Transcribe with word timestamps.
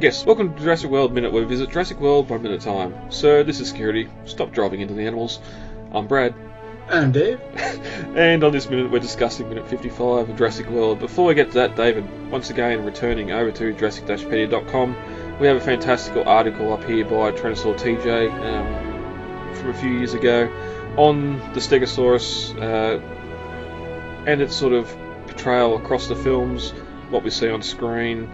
Guests, 0.00 0.24
welcome 0.24 0.54
to 0.54 0.62
Jurassic 0.62 0.90
World 0.90 1.12
Minute, 1.12 1.30
where 1.30 1.42
we 1.42 1.48
visit 1.48 1.68
Jurassic 1.68 2.00
World 2.00 2.30
one 2.30 2.42
minute 2.42 2.62
time. 2.62 3.12
So, 3.12 3.42
this 3.42 3.60
is 3.60 3.68
security. 3.68 4.08
Stop 4.24 4.50
driving 4.50 4.80
into 4.80 4.94
the 4.94 5.02
animals. 5.02 5.40
I'm 5.92 6.06
Brad. 6.06 6.34
I'm 6.88 7.12
Dave. 7.12 7.38
and 8.16 8.42
on 8.42 8.50
this 8.50 8.70
minute, 8.70 8.90
we're 8.90 9.00
discussing 9.00 9.50
minute 9.50 9.68
55 9.68 10.30
of 10.30 10.36
Jurassic 10.38 10.70
World. 10.70 11.00
Before 11.00 11.26
we 11.26 11.34
get 11.34 11.48
to 11.48 11.54
that, 11.54 11.76
David, 11.76 12.30
once 12.30 12.48
again, 12.48 12.82
returning 12.82 13.30
over 13.30 13.52
to 13.52 13.74
Jurassic-pedia.com, 13.74 15.38
we 15.38 15.46
have 15.46 15.58
a 15.58 15.60
fantastical 15.60 16.26
article 16.26 16.72
up 16.72 16.82
here 16.84 17.04
by 17.04 17.32
Tyrannosaur 17.32 17.78
TJ 17.78 18.32
um, 18.32 19.54
from 19.54 19.68
a 19.68 19.74
few 19.74 19.90
years 19.90 20.14
ago 20.14 20.50
on 20.96 21.38
the 21.52 21.60
Stegosaurus 21.60 22.56
uh, 22.56 22.98
and 24.26 24.40
its 24.40 24.56
sort 24.56 24.72
of 24.72 24.86
portrayal 25.26 25.76
across 25.76 26.08
the 26.08 26.16
films, 26.16 26.70
what 27.10 27.22
we 27.22 27.28
see 27.28 27.50
on 27.50 27.60
screen 27.60 28.30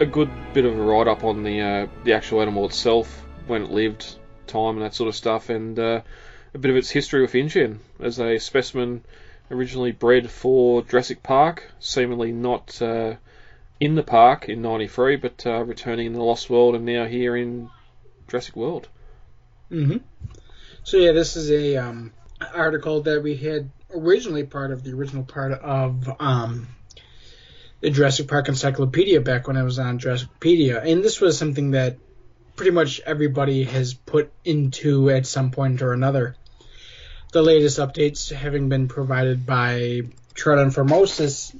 a 0.00 0.06
good 0.06 0.30
bit 0.52 0.64
of 0.64 0.78
a 0.78 0.82
write 0.82 1.08
up 1.08 1.24
on 1.24 1.42
the 1.42 1.60
uh, 1.60 1.86
the 2.04 2.14
actual 2.14 2.42
animal 2.42 2.66
itself, 2.66 3.24
when 3.46 3.62
it 3.62 3.70
lived, 3.70 4.16
time, 4.46 4.76
and 4.76 4.82
that 4.82 4.94
sort 4.94 5.08
of 5.08 5.14
stuff, 5.14 5.50
and 5.50 5.78
uh, 5.78 6.00
a 6.52 6.58
bit 6.58 6.70
of 6.70 6.76
its 6.76 6.90
history 6.90 7.20
with 7.20 7.34
InGen 7.34 7.80
as 8.00 8.18
a 8.18 8.38
specimen 8.38 9.04
originally 9.50 9.92
bred 9.92 10.30
for 10.30 10.82
Jurassic 10.82 11.22
Park, 11.22 11.70
seemingly 11.78 12.32
not 12.32 12.80
uh, 12.82 13.14
in 13.80 13.94
the 13.94 14.02
park 14.02 14.48
in 14.48 14.62
'93, 14.62 15.16
but 15.16 15.46
uh, 15.46 15.62
returning 15.62 16.06
in 16.06 16.12
the 16.12 16.22
Lost 16.22 16.50
World, 16.50 16.74
and 16.74 16.84
now 16.84 17.06
here 17.06 17.36
in 17.36 17.70
Jurassic 18.28 18.56
World. 18.56 18.88
hmm 19.68 19.98
So 20.82 20.96
yeah, 20.96 21.12
this 21.12 21.36
is 21.36 21.50
a 21.50 21.76
um, 21.76 22.12
article 22.52 23.02
that 23.02 23.22
we 23.22 23.36
had 23.36 23.70
originally 23.94 24.44
part 24.44 24.72
of 24.72 24.82
the 24.82 24.92
original 24.92 25.22
part 25.22 25.52
of 25.52 26.10
um, 26.20 26.66
the 27.84 27.90
Jurassic 27.90 28.28
Park 28.28 28.48
Encyclopedia 28.48 29.20
back 29.20 29.46
when 29.46 29.58
I 29.58 29.62
was 29.62 29.78
on 29.78 29.98
Jurassicpedia, 29.98 30.90
and 30.90 31.04
this 31.04 31.20
was 31.20 31.36
something 31.36 31.72
that 31.72 31.98
pretty 32.56 32.70
much 32.70 32.98
everybody 33.04 33.64
has 33.64 33.92
put 33.92 34.32
into 34.42 35.10
at 35.10 35.26
some 35.26 35.50
point 35.50 35.82
or 35.82 35.92
another. 35.92 36.34
The 37.34 37.42
latest 37.42 37.78
updates 37.78 38.32
having 38.32 38.70
been 38.70 38.88
provided 38.88 39.44
by 39.44 40.00
Formosus 40.34 41.54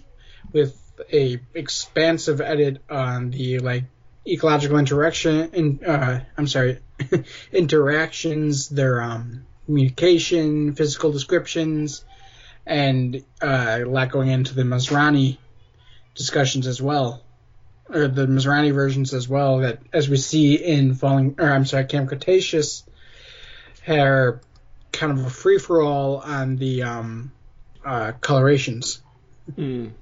with 0.51 0.75
a 1.13 1.41
expansive 1.53 2.41
edit 2.41 2.83
on 2.89 3.29
the 3.29 3.59
like 3.59 3.85
ecological 4.27 4.79
interaction 4.79 5.51
and 5.53 5.85
uh, 5.85 6.21
I'm 6.39 6.47
sorry 6.47 6.79
interactions, 7.53 8.71
their 8.71 9.03
um, 9.03 9.45
communication, 9.67 10.75
physical 10.75 11.13
descriptions, 11.13 12.03
and 12.65 13.23
uh, 13.43 13.81
a 13.83 13.85
lot 13.85 14.11
going 14.11 14.29
into 14.29 14.55
the 14.55 14.63
Masrani 14.63 15.37
discussions 16.15 16.67
as 16.67 16.81
well, 16.81 17.23
or 17.89 18.09
the 18.09 18.27
Masrani 18.27 18.73
versions 18.73 19.15
as 19.15 19.29
well. 19.29 19.59
That 19.59 19.81
as 19.93 20.09
we 20.09 20.17
see 20.17 20.55
in 20.55 20.95
Falling, 20.95 21.37
or 21.39 21.51
I'm 21.51 21.67
sorry, 21.67 21.85
Camp 21.85 22.09
Cretaceous, 22.09 22.85
are 23.89 24.41
kind 24.93 25.19
of 25.19 25.27
a 25.27 25.31
free 25.31 25.59
for 25.59 25.83
all 25.83 26.19
on 26.19 26.57
the 26.57 26.83
um, 26.83 27.33
uh, 27.85 28.13
colorations. 28.21 29.03
Mm. 29.53 29.93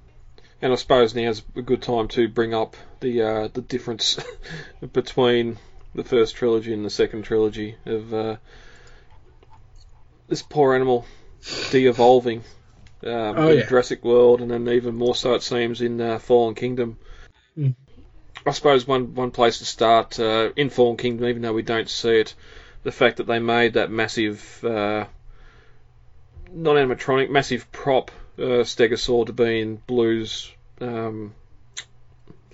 And 0.61 0.73
I 0.73 0.77
suppose 0.77 1.15
now's 1.15 1.43
a 1.57 1.63
good 1.63 1.83
time 1.83 2.09
to 2.09 2.29
bring 2.29 2.55
up 2.55 2.77
the 3.01 3.23
uh, 3.23 3.49
the 3.53 3.63
difference 3.63 4.19
between 4.93 5.59
the 5.95 6.05
first 6.05 6.37
trilogy 6.37 6.73
and 6.73 6.85
the 6.85 6.91
second 6.91 7.23
trilogy 7.23 7.77
of 7.85 8.15
uh, 8.15 8.37
this 10.29 10.43
poor 10.43 10.75
animal 10.75 11.05
de-evolving 11.71 12.45
um, 13.05 13.39
oh, 13.39 13.49
in 13.49 13.59
yeah. 13.59 13.67
Jurassic 13.67 14.05
World, 14.05 14.41
and 14.41 14.51
then 14.51 14.69
even 14.69 14.95
more 14.95 15.15
so 15.15 15.35
it 15.35 15.43
seems 15.43 15.81
in 15.81 16.01
uh, 16.01 16.19
Fallen 16.19 16.55
Kingdom. 16.55 16.99
Mm. 17.59 17.75
I 18.45 18.51
suppose 18.51 18.87
one 18.87 19.15
one 19.15 19.31
place 19.31 19.59
to 19.59 19.65
start 19.65 20.19
uh, 20.19 20.51
in 20.57 20.71
Fallen 20.71 20.97
Kingdom, 20.97 21.29
even 21.29 21.43
though 21.43 21.53
we 21.53 21.63
don't 21.63 21.89
see 21.89 22.17
it, 22.21 22.35
the 22.83 22.93
fact 22.93 23.19
that 23.19 23.27
they 23.27 23.39
made 23.39 23.75
that 23.75 23.91
massive, 23.91 24.65
uh, 24.65 25.07
not 26.53 26.77
animatronic, 26.77 27.31
massive 27.31 27.71
prop 27.71 28.11
uh, 28.39 28.65
Stegosaur 28.65 29.27
to 29.27 29.33
be 29.33 29.61
in 29.61 29.77
Blue's 29.77 30.51
um, 30.81 31.35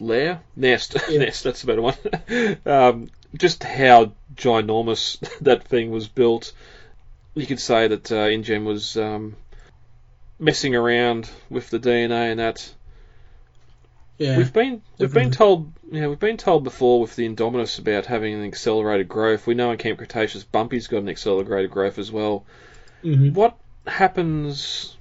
lair 0.00 0.42
nest. 0.56 0.96
Yeah. 1.08 1.20
nest, 1.20 1.44
that's 1.44 1.62
a 1.62 1.66
better 1.66 1.82
one. 1.82 1.96
um, 2.66 3.10
just 3.36 3.64
how 3.64 4.12
ginormous 4.34 5.18
that 5.40 5.64
thing 5.64 5.90
was 5.90 6.08
built. 6.08 6.52
You 7.34 7.46
could 7.46 7.60
say 7.60 7.88
that 7.88 8.10
uh, 8.10 8.28
InGen 8.28 8.64
was 8.64 8.96
um, 8.96 9.36
messing 10.38 10.74
around 10.74 11.28
with 11.50 11.70
the 11.70 11.78
DNA 11.78 12.30
and 12.30 12.40
that. 12.40 12.72
Yeah, 14.18 14.36
We've 14.36 14.52
been 14.52 14.82
we've 14.98 15.12
been 15.14 15.30
told 15.30 15.72
yeah 15.92 16.08
we've 16.08 16.18
been 16.18 16.38
told 16.38 16.64
before 16.64 17.00
with 17.00 17.14
the 17.14 17.28
Indominus 17.28 17.78
about 17.78 18.06
having 18.06 18.34
an 18.34 18.44
accelerated 18.44 19.08
growth. 19.08 19.46
We 19.46 19.54
know 19.54 19.70
in 19.70 19.78
Camp 19.78 19.98
Cretaceous 19.98 20.42
Bumpy's 20.42 20.88
got 20.88 20.98
an 20.98 21.08
accelerated 21.08 21.70
growth 21.70 21.98
as 21.98 22.10
well. 22.10 22.44
Mhm. 23.04 23.32
What 23.34 23.56
happens? 23.86 24.96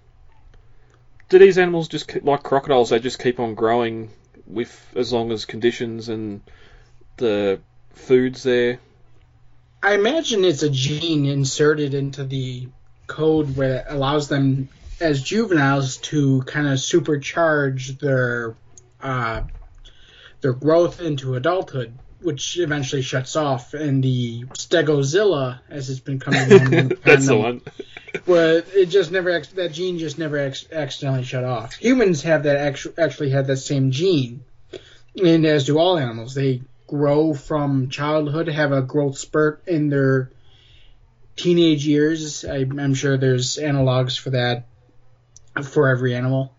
Do 1.29 1.39
these 1.39 1.57
animals 1.57 1.87
just 1.87 2.07
ke- 2.07 2.23
like 2.23 2.43
crocodiles? 2.43 2.91
They 2.91 2.99
just 2.99 3.17
keep 3.17 3.39
on 3.39 3.55
growing 3.55 4.11
with 4.45 4.93
as 4.95 5.11
long 5.11 5.31
as 5.31 5.45
conditions 5.45 6.09
and 6.09 6.41
the 7.17 7.59
food's 7.93 8.43
there. 8.43 8.79
I 9.81 9.95
imagine 9.95 10.45
it's 10.45 10.61
a 10.63 10.69
gene 10.69 11.25
inserted 11.25 11.95
into 11.95 12.23
the 12.23 12.67
code 13.07 13.55
where 13.57 13.77
it 13.77 13.85
allows 13.89 14.27
them 14.27 14.69
as 14.99 15.21
juveniles 15.21 15.97
to 15.97 16.41
kind 16.43 16.67
of 16.67 16.73
supercharge 16.73 17.99
their 17.99 18.55
uh, 19.01 19.41
their 20.41 20.53
growth 20.53 21.01
into 21.01 21.35
adulthood, 21.35 21.97
which 22.21 22.57
eventually 22.57 23.01
shuts 23.01 23.35
off. 23.35 23.73
And 23.73 24.03
the 24.03 24.43
Stegozilla, 24.53 25.59
as 25.69 25.89
it's 25.89 25.99
been 25.99 26.19
coming 26.19 26.47
known, 26.71 26.91
That's 27.03 27.27
the 27.27 27.37
one. 27.37 27.61
where 28.25 28.63
it 28.73 28.87
just 28.87 29.11
never 29.11 29.39
that 29.55 29.71
gene 29.73 29.99
just 29.99 30.17
never 30.17 30.37
ex- 30.37 30.67
accidentally 30.71 31.23
shut 31.23 31.43
off. 31.43 31.75
Humans 31.75 32.23
have 32.23 32.43
that 32.43 32.57
actu- 32.57 32.93
actually 32.97 33.31
have 33.31 33.47
that 33.47 33.57
same 33.57 33.91
gene, 33.91 34.43
and 35.23 35.45
as 35.45 35.65
do 35.65 35.77
all 35.77 35.97
animals. 35.97 36.33
They 36.33 36.61
grow 36.87 37.33
from 37.33 37.89
childhood, 37.89 38.47
have 38.47 38.71
a 38.71 38.81
growth 38.81 39.17
spurt 39.17 39.63
in 39.67 39.89
their 39.89 40.31
teenage 41.35 41.85
years. 41.85 42.45
I, 42.45 42.59
I'm 42.59 42.93
sure 42.93 43.17
there's 43.17 43.57
analogs 43.57 44.17
for 44.17 44.31
that 44.31 44.65
for 45.65 45.87
every 45.89 46.15
animal, 46.15 46.55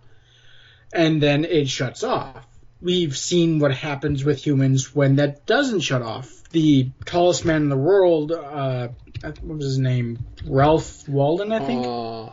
and 0.93 1.23
then 1.23 1.45
it 1.45 1.69
shuts 1.69 2.03
off. 2.03 2.47
We've 2.81 3.17
seen 3.17 3.59
what 3.59 3.75
happens 3.75 4.25
with 4.25 4.45
humans 4.45 4.95
when 4.95 5.17
that 5.17 5.47
doesn't 5.47 5.81
shut 5.81 6.03
off. 6.03 6.33
The 6.51 6.91
tallest 7.05 7.45
man 7.45 7.63
in 7.63 7.69
the 7.69 7.77
world, 7.77 8.33
uh, 8.33 8.89
what 9.23 9.43
was 9.59 9.65
his 9.65 9.79
name? 9.79 10.19
Ralph 10.47 11.09
Walden, 11.09 11.53
I 11.53 11.59
think. 11.59 11.85
Oh. 11.87 12.33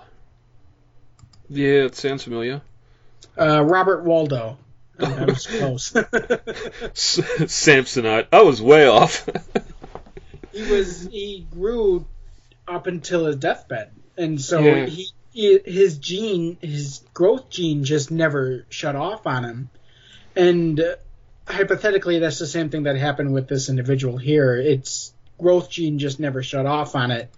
yeah, 1.50 1.86
it 1.86 1.96
sounds 1.96 2.24
familiar. 2.24 2.62
Uh, 3.38 3.64
Robert 3.64 4.06
Wadlow. 4.06 4.58
That 4.98 5.28
was 5.28 5.46
close. 5.46 5.92
Samsonite. 6.94 8.28
I 8.32 8.42
was 8.44 8.62
way 8.62 8.88
off. 8.88 9.28
he 10.54 10.72
was 10.72 11.06
he 11.12 11.46
grew 11.52 12.06
up 12.66 12.88
until 12.88 13.26
his 13.26 13.36
deathbed, 13.36 13.92
and 14.18 14.40
so 14.40 14.62
Yeah. 14.62 14.86
he 14.86 15.10
his 15.36 15.98
gene 15.98 16.58
his 16.62 17.02
growth 17.14 17.50
gene 17.50 17.84
just 17.84 18.10
never 18.10 18.66
shut 18.70 18.96
off 18.96 19.28
on 19.28 19.44
him, 19.44 19.70
and 20.36 20.80
uh, 20.80 20.96
hypothetically 21.48 22.20
that's 22.20 22.40
the 22.40 22.48
same 22.48 22.70
thing 22.70 22.84
that 22.84 22.96
happened 22.96 23.34
with 23.34 23.48
this 23.48 23.70
individual 23.70 24.18
here. 24.18 24.56
Its 24.56 25.14
growth 25.38 25.70
gene 25.70 26.00
just 26.00 26.20
never 26.20 26.42
shut 26.42 26.66
off 26.66 26.96
on 26.96 27.12
it, 27.12 27.30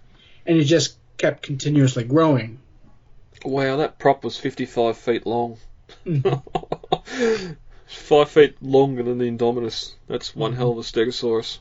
and 0.46 0.58
it 0.58 0.64
just 0.64 0.96
kept 1.16 1.42
continuously 1.42 2.04
growing. 2.04 2.60
Wow, 3.44 3.76
that 3.76 3.98
prop 3.98 4.24
was 4.24 4.36
55 4.36 4.96
feet 4.96 5.26
long. 5.26 5.58
Five 7.86 8.30
feet 8.30 8.62
longer 8.62 9.02
than 9.02 9.18
the 9.18 9.30
Indominus. 9.30 9.94
That's 10.06 10.36
one 10.36 10.52
hell 10.52 10.72
of 10.72 10.78
a 10.78 10.82
Stegosaurus. 10.82 11.58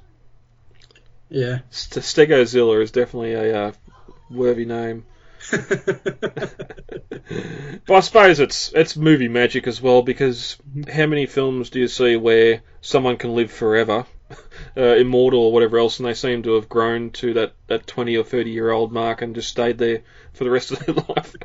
Yeah. 1.30 1.60
St- 1.70 2.04
Stegozilla 2.04 2.82
is 2.82 2.92
definitely 2.92 3.34
a 3.34 3.68
uh, 3.68 3.72
worthy 4.30 4.66
name. 4.66 5.06
But 7.88 7.96
I 7.96 8.00
suppose 8.02 8.40
it's 8.42 8.72
it's 8.74 8.98
movie 8.98 9.30
magic 9.30 9.66
as 9.66 9.82
well 9.82 10.02
because 10.02 10.58
how 10.92 11.06
many 11.06 11.26
films 11.26 11.70
do 11.70 11.80
you 11.80 11.88
see 11.88 12.18
where 12.18 12.62
someone 12.82 13.16
can 13.16 13.34
live 13.34 13.50
forever, 13.50 14.06
uh, 14.78 14.82
immortal 14.82 15.40
or 15.40 15.52
whatever 15.54 15.78
else, 15.78 16.00
and 16.00 16.08
they 16.08 16.14
seem 16.14 16.44
to 16.44 16.56
have 16.56 16.68
grown 16.68 17.12
to 17.12 17.34
that, 17.36 17.54
that 17.68 17.88
20 17.88 18.18
or 18.18 18.24
30 18.26 18.50
year 18.50 18.72
old 18.72 18.92
mark 18.92 19.22
and 19.22 19.36
just 19.36 19.50
stayed 19.50 19.78
there 19.78 20.02
for 20.34 20.44
the 20.44 20.52
rest 20.52 20.72
of 20.72 20.80
their 20.80 20.96
life? 21.16 21.36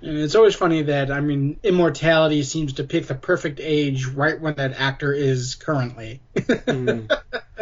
And 0.00 0.16
it's 0.16 0.34
always 0.34 0.54
funny 0.54 0.82
that 0.82 1.10
I 1.10 1.20
mean, 1.20 1.58
immortality 1.62 2.42
seems 2.42 2.74
to 2.74 2.84
pick 2.84 3.06
the 3.06 3.14
perfect 3.14 3.60
age 3.62 4.06
right 4.06 4.40
when 4.40 4.54
that 4.54 4.72
actor 4.80 5.12
is 5.12 5.54
currently. 5.54 6.22
Mm. 6.34 7.10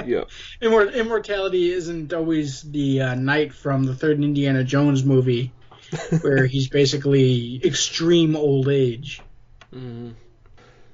Yeah. 0.05 0.25
Immor- 0.63 0.95
immortality 0.95 1.73
isn't 1.73 2.13
always 2.13 2.63
the 2.63 3.03
uh, 3.03 3.15
knight 3.15 3.53
from 3.53 3.85
the 3.85 3.95
third 3.95 4.23
Indiana 4.23 4.65
Jones 4.65 5.05
movie, 5.05 5.53
where 6.21 6.47
he's 6.47 6.69
basically 6.69 7.61
extreme 7.65 8.37
old 8.37 8.69
age. 8.69 9.21
Mm. 9.73 10.15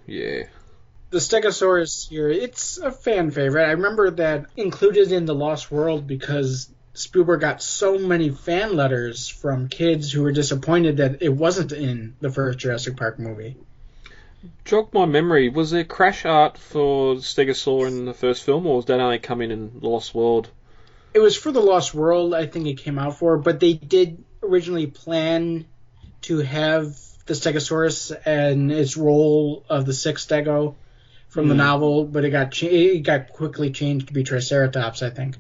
Yeah. 0.07 0.45
The 1.11 1.19
Stegosaurus 1.19 2.09
here, 2.09 2.31
it's 2.31 2.79
a 2.79 2.91
fan 2.91 3.31
favorite. 3.31 3.67
I 3.67 3.73
remember 3.73 4.11
that 4.13 4.47
included 4.57 5.13
in 5.13 5.27
the 5.27 5.35
Lost 5.35 5.71
World 5.71 6.07
because 6.07 6.71
Spielberg 6.95 7.41
got 7.41 7.63
so 7.63 7.99
many 7.99 8.31
fan 8.31 8.77
letters 8.77 9.29
from 9.29 9.69
kids 9.69 10.11
who 10.11 10.23
were 10.23 10.33
disappointed 10.33 10.99
that 10.99 11.23
it 11.23 11.31
wasn't 11.31 11.73
in 11.73 12.17
the 12.21 12.31
first 12.31 12.59
Jurassic 12.59 12.97
Park 12.97 13.19
movie. 13.19 13.57
Jog 14.65 14.93
my 14.93 15.07
memory. 15.07 15.49
Was 15.49 15.71
there 15.71 15.85
crash 15.85 16.25
art 16.25 16.59
for 16.59 17.17
Stegosaur 17.17 17.87
in 17.87 18.05
the 18.07 18.15
first 18.15 18.43
film, 18.43 18.67
or 18.67 18.77
was 18.77 18.87
that 18.87 19.01
only 19.01 19.19
come 19.19 19.41
in 19.41 19.51
in 19.51 19.71
Lost 19.81 20.15
World? 20.15 20.49
It 21.15 21.19
was 21.21 21.37
for 21.37 21.53
the 21.53 21.61
Lost 21.61 21.95
World, 21.95 22.35
I 22.35 22.47
think 22.47 22.67
it 22.67 22.79
came 22.79 22.99
out 22.99 23.19
for, 23.19 23.37
but 23.39 23.61
they 23.61 23.75
did 23.75 24.25
originally 24.43 24.87
plan 24.87 25.67
to 26.23 26.39
have 26.39 26.97
the 27.27 27.35
Stegosaurus 27.35 28.17
and 28.25 28.73
its 28.73 28.97
role 28.97 29.65
of 29.69 29.87
the 29.87 29.93
sixth 29.93 30.29
Stego 30.29 30.75
from 31.29 31.49
the 31.49 31.55
Hmm. 31.55 31.59
novel, 31.59 32.05
but 32.05 32.25
it 32.25 32.31
got 32.31 32.51
cha- 32.53 32.67
it 32.67 33.01
got 33.01 33.29
quickly 33.33 33.71
changed 33.71 34.09
to 34.09 34.13
be 34.13 34.25
Triceratops, 34.25 35.03
I 35.03 35.11
think. 35.11 35.37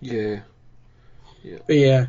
Yeah. 0.00 0.40
But 1.66 1.76
yeah, 1.76 2.06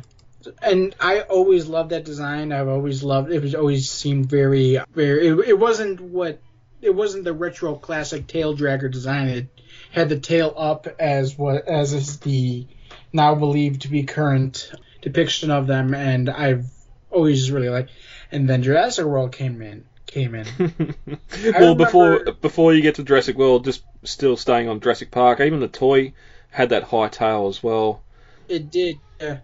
and 0.62 0.94
I 1.00 1.20
always 1.20 1.66
loved 1.66 1.90
that 1.90 2.04
design. 2.04 2.52
I've 2.52 2.68
always 2.68 3.02
loved 3.02 3.30
it. 3.30 3.40
Was 3.42 3.54
always 3.54 3.90
seemed 3.90 4.26
very 4.26 4.78
very. 4.92 5.28
It, 5.28 5.38
it 5.48 5.58
wasn't 5.58 6.00
what 6.00 6.40
it 6.80 6.94
wasn't 6.94 7.24
the 7.24 7.32
retro 7.32 7.74
classic 7.76 8.26
tail 8.26 8.56
dragger 8.56 8.90
design. 8.90 9.28
It 9.28 9.46
had 9.90 10.08
the 10.08 10.18
tail 10.18 10.52
up 10.56 10.86
as 10.98 11.36
what 11.38 11.66
as 11.68 11.92
is 11.92 12.18
the 12.20 12.66
now 13.12 13.34
believed 13.34 13.82
to 13.82 13.88
be 13.88 14.02
current 14.02 14.70
depiction 15.02 15.50
of 15.50 15.66
them, 15.66 15.94
and 15.94 16.28
I've 16.28 16.66
always 17.10 17.50
really 17.50 17.68
liked. 17.68 17.90
And 18.32 18.48
then 18.48 18.62
Jurassic 18.62 19.04
World 19.06 19.32
came 19.32 19.62
in. 19.62 19.84
Came 20.06 20.34
in. 20.34 20.46
well, 21.58 21.74
before 21.74 22.10
remember- 22.10 22.32
before 22.32 22.74
you 22.74 22.82
get 22.82 22.96
to 22.96 23.04
Jurassic 23.04 23.36
World, 23.36 23.64
just 23.64 23.82
still 24.02 24.36
staying 24.36 24.68
on 24.68 24.80
Jurassic 24.80 25.10
Park, 25.10 25.40
even 25.40 25.60
the 25.60 25.68
toy 25.68 26.12
had 26.50 26.68
that 26.70 26.84
high 26.84 27.08
tail 27.08 27.48
as 27.48 27.62
well, 27.62 28.02
It 28.48 28.70
did. 28.70 28.96
Uh, 29.20 29.36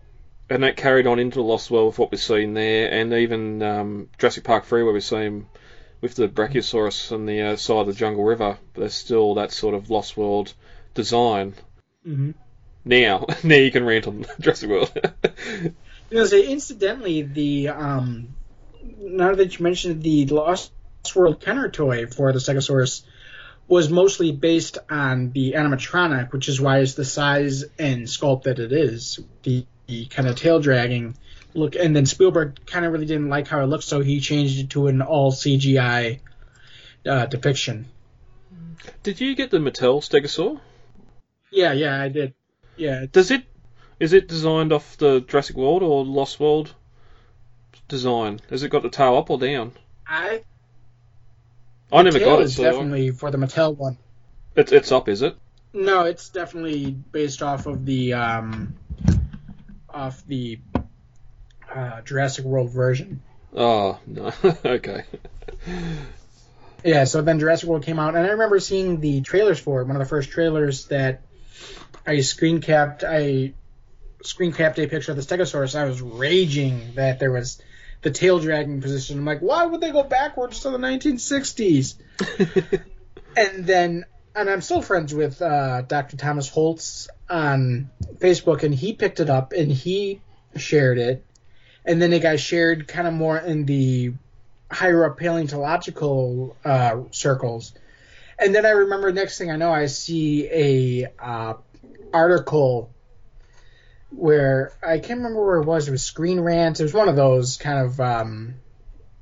and 0.50 0.64
that 0.64 0.76
carried 0.76 1.06
on 1.06 1.20
into 1.20 1.36
the 1.36 1.44
Lost 1.44 1.70
World 1.70 1.86
with 1.86 1.98
what 1.98 2.10
we've 2.10 2.20
seen 2.20 2.54
there, 2.54 2.92
and 2.92 3.12
even 3.14 3.62
um, 3.62 4.08
Jurassic 4.18 4.44
Park 4.44 4.64
3 4.64 4.82
where 4.82 4.92
we 4.92 5.00
see 5.00 5.16
him 5.16 5.46
with 6.00 6.16
the 6.16 6.28
Brachiosaurus 6.28 7.12
on 7.12 7.24
the 7.24 7.40
uh, 7.42 7.56
side 7.56 7.82
of 7.82 7.86
the 7.86 7.92
Jungle 7.92 8.24
River. 8.24 8.58
But 8.74 8.80
there's 8.80 8.94
still 8.94 9.34
that 9.34 9.52
sort 9.52 9.74
of 9.74 9.90
Lost 9.90 10.16
World 10.16 10.52
design. 10.94 11.54
mhm. 12.06 12.34
Now, 12.84 13.26
now 13.44 13.56
you 13.56 13.70
can 13.70 13.84
rant 13.84 14.08
on 14.08 14.26
Jurassic 14.40 14.68
World. 14.68 14.92
You 16.10 16.18
know, 16.18 16.24
say 16.26 16.46
incidentally, 16.46 17.22
the 17.22 17.68
um, 17.68 18.34
now 18.98 19.34
that 19.34 19.56
you 19.56 19.62
mentioned 19.62 20.02
the 20.02 20.26
Lost 20.26 20.72
World 21.14 21.40
Kenner 21.40 21.68
toy 21.68 22.06
for 22.06 22.32
the 22.32 22.40
Stegosaurus 22.40 23.02
was 23.68 23.88
mostly 23.88 24.32
based 24.32 24.78
on 24.90 25.30
the 25.30 25.52
animatronic, 25.52 26.32
which 26.32 26.48
is 26.48 26.60
why 26.60 26.80
it's 26.80 26.94
the 26.94 27.04
size 27.04 27.64
and 27.78 28.06
sculpt 28.06 28.42
that 28.42 28.58
it 28.58 28.72
is. 28.72 29.20
The, 29.44 29.64
the 29.90 30.06
kind 30.06 30.28
of 30.28 30.36
tail 30.36 30.60
dragging 30.60 31.16
look, 31.52 31.74
and 31.74 31.94
then 31.94 32.06
Spielberg 32.06 32.64
kind 32.64 32.84
of 32.86 32.92
really 32.92 33.06
didn't 33.06 33.28
like 33.28 33.48
how 33.48 33.60
it 33.62 33.66
looked, 33.66 33.84
so 33.84 34.00
he 34.00 34.20
changed 34.20 34.58
it 34.60 34.70
to 34.70 34.86
an 34.86 35.02
all 35.02 35.32
CGI 35.32 36.20
uh, 37.06 37.26
depiction. 37.26 37.86
Did 39.02 39.20
you 39.20 39.34
get 39.34 39.50
the 39.50 39.58
Mattel 39.58 40.00
Stegosaur? 40.00 40.60
Yeah, 41.50 41.72
yeah, 41.72 42.00
I 42.00 42.08
did. 42.08 42.34
Yeah, 42.76 43.06
Does 43.10 43.30
it 43.30 43.44
is 43.98 44.12
it 44.12 44.28
designed 44.28 44.72
off 44.72 44.96
the 44.96 45.20
Jurassic 45.20 45.56
World 45.56 45.82
or 45.82 46.04
Lost 46.04 46.38
World 46.40 46.72
design? 47.88 48.40
Has 48.48 48.62
it 48.62 48.70
got 48.70 48.82
the 48.82 48.88
tail 48.88 49.16
up 49.16 49.28
or 49.28 49.38
down? 49.38 49.72
I. 50.06 50.42
I 51.92 52.02
never 52.02 52.20
got 52.20 52.40
it. 52.40 52.44
is 52.44 52.56
So 52.56 52.62
definitely 52.62 53.10
for 53.10 53.30
the 53.32 53.38
Mattel 53.38 53.76
one. 53.76 53.98
it's 54.54 54.70
it's 54.70 54.92
up, 54.92 55.08
is 55.08 55.22
it? 55.22 55.36
No, 55.72 56.04
it's 56.04 56.28
definitely 56.30 56.92
based 56.92 57.42
off 57.42 57.66
of 57.66 57.84
the 57.84 58.14
um, 58.14 58.74
off 59.92 60.24
the 60.26 60.60
uh, 61.72 62.00
Jurassic 62.02 62.44
World 62.44 62.70
version. 62.70 63.22
Oh 63.54 63.98
no. 64.06 64.32
okay. 64.64 65.04
Yeah, 66.84 67.04
so 67.04 67.20
then 67.22 67.38
Jurassic 67.38 67.68
World 67.68 67.84
came 67.84 67.98
out, 67.98 68.14
and 68.14 68.26
I 68.26 68.30
remember 68.30 68.58
seeing 68.58 69.00
the 69.00 69.20
trailers 69.20 69.58
for 69.58 69.82
it. 69.82 69.86
One 69.86 69.96
of 69.96 70.00
the 70.00 70.08
first 70.08 70.30
trailers 70.30 70.86
that 70.86 71.22
I 72.06 72.20
screen 72.20 72.60
capped, 72.60 73.04
I 73.04 73.52
screen 74.22 74.52
capped 74.52 74.78
a 74.78 74.86
picture 74.86 75.12
of 75.12 75.16
the 75.16 75.22
Stegosaurus. 75.22 75.78
I 75.78 75.84
was 75.84 76.00
raging 76.00 76.94
that 76.94 77.18
there 77.18 77.30
was 77.30 77.60
the 78.02 78.10
tail 78.10 78.38
dragging 78.38 78.80
position. 78.80 79.18
I'm 79.18 79.24
like, 79.24 79.40
why 79.40 79.66
would 79.66 79.80
they 79.80 79.90
go 79.90 80.02
backwards 80.02 80.60
to 80.60 80.70
the 80.70 80.78
1960s? 80.78 81.96
and 83.36 83.66
then 83.66 84.06
and 84.34 84.48
I'm 84.48 84.60
still 84.60 84.82
friends 84.82 85.14
with 85.14 85.40
uh, 85.42 85.82
Dr. 85.82 86.16
Thomas 86.16 86.48
Holtz 86.48 87.08
on 87.28 87.90
Facebook, 88.18 88.62
and 88.62 88.74
he 88.74 88.92
picked 88.92 89.20
it 89.20 89.30
up 89.30 89.52
and 89.52 89.70
he 89.70 90.20
shared 90.56 90.98
it, 90.98 91.24
and 91.84 92.00
then 92.00 92.12
it 92.12 92.20
got 92.22 92.38
shared 92.40 92.88
kind 92.88 93.06
of 93.08 93.14
more 93.14 93.38
in 93.38 93.66
the 93.66 94.12
higher 94.70 95.04
up 95.04 95.18
paleontological 95.18 96.56
uh, 96.64 97.02
circles, 97.10 97.72
and 98.38 98.54
then 98.54 98.64
I 98.64 98.70
remember 98.70 99.12
next 99.12 99.38
thing 99.38 99.50
I 99.50 99.56
know, 99.56 99.72
I 99.72 99.86
see 99.86 100.48
a 100.48 101.12
uh, 101.18 101.54
article 102.12 102.90
where 104.10 104.72
I 104.82 104.98
can't 104.98 105.18
remember 105.18 105.44
where 105.44 105.58
it 105.58 105.66
was. 105.66 105.88
It 105.88 105.92
was 105.92 106.02
Screen 106.02 106.40
Rant. 106.40 106.80
It 106.80 106.82
was 106.82 106.94
one 106.94 107.08
of 107.08 107.16
those 107.16 107.56
kind 107.56 107.86
of 107.86 108.00
um, 108.00 108.54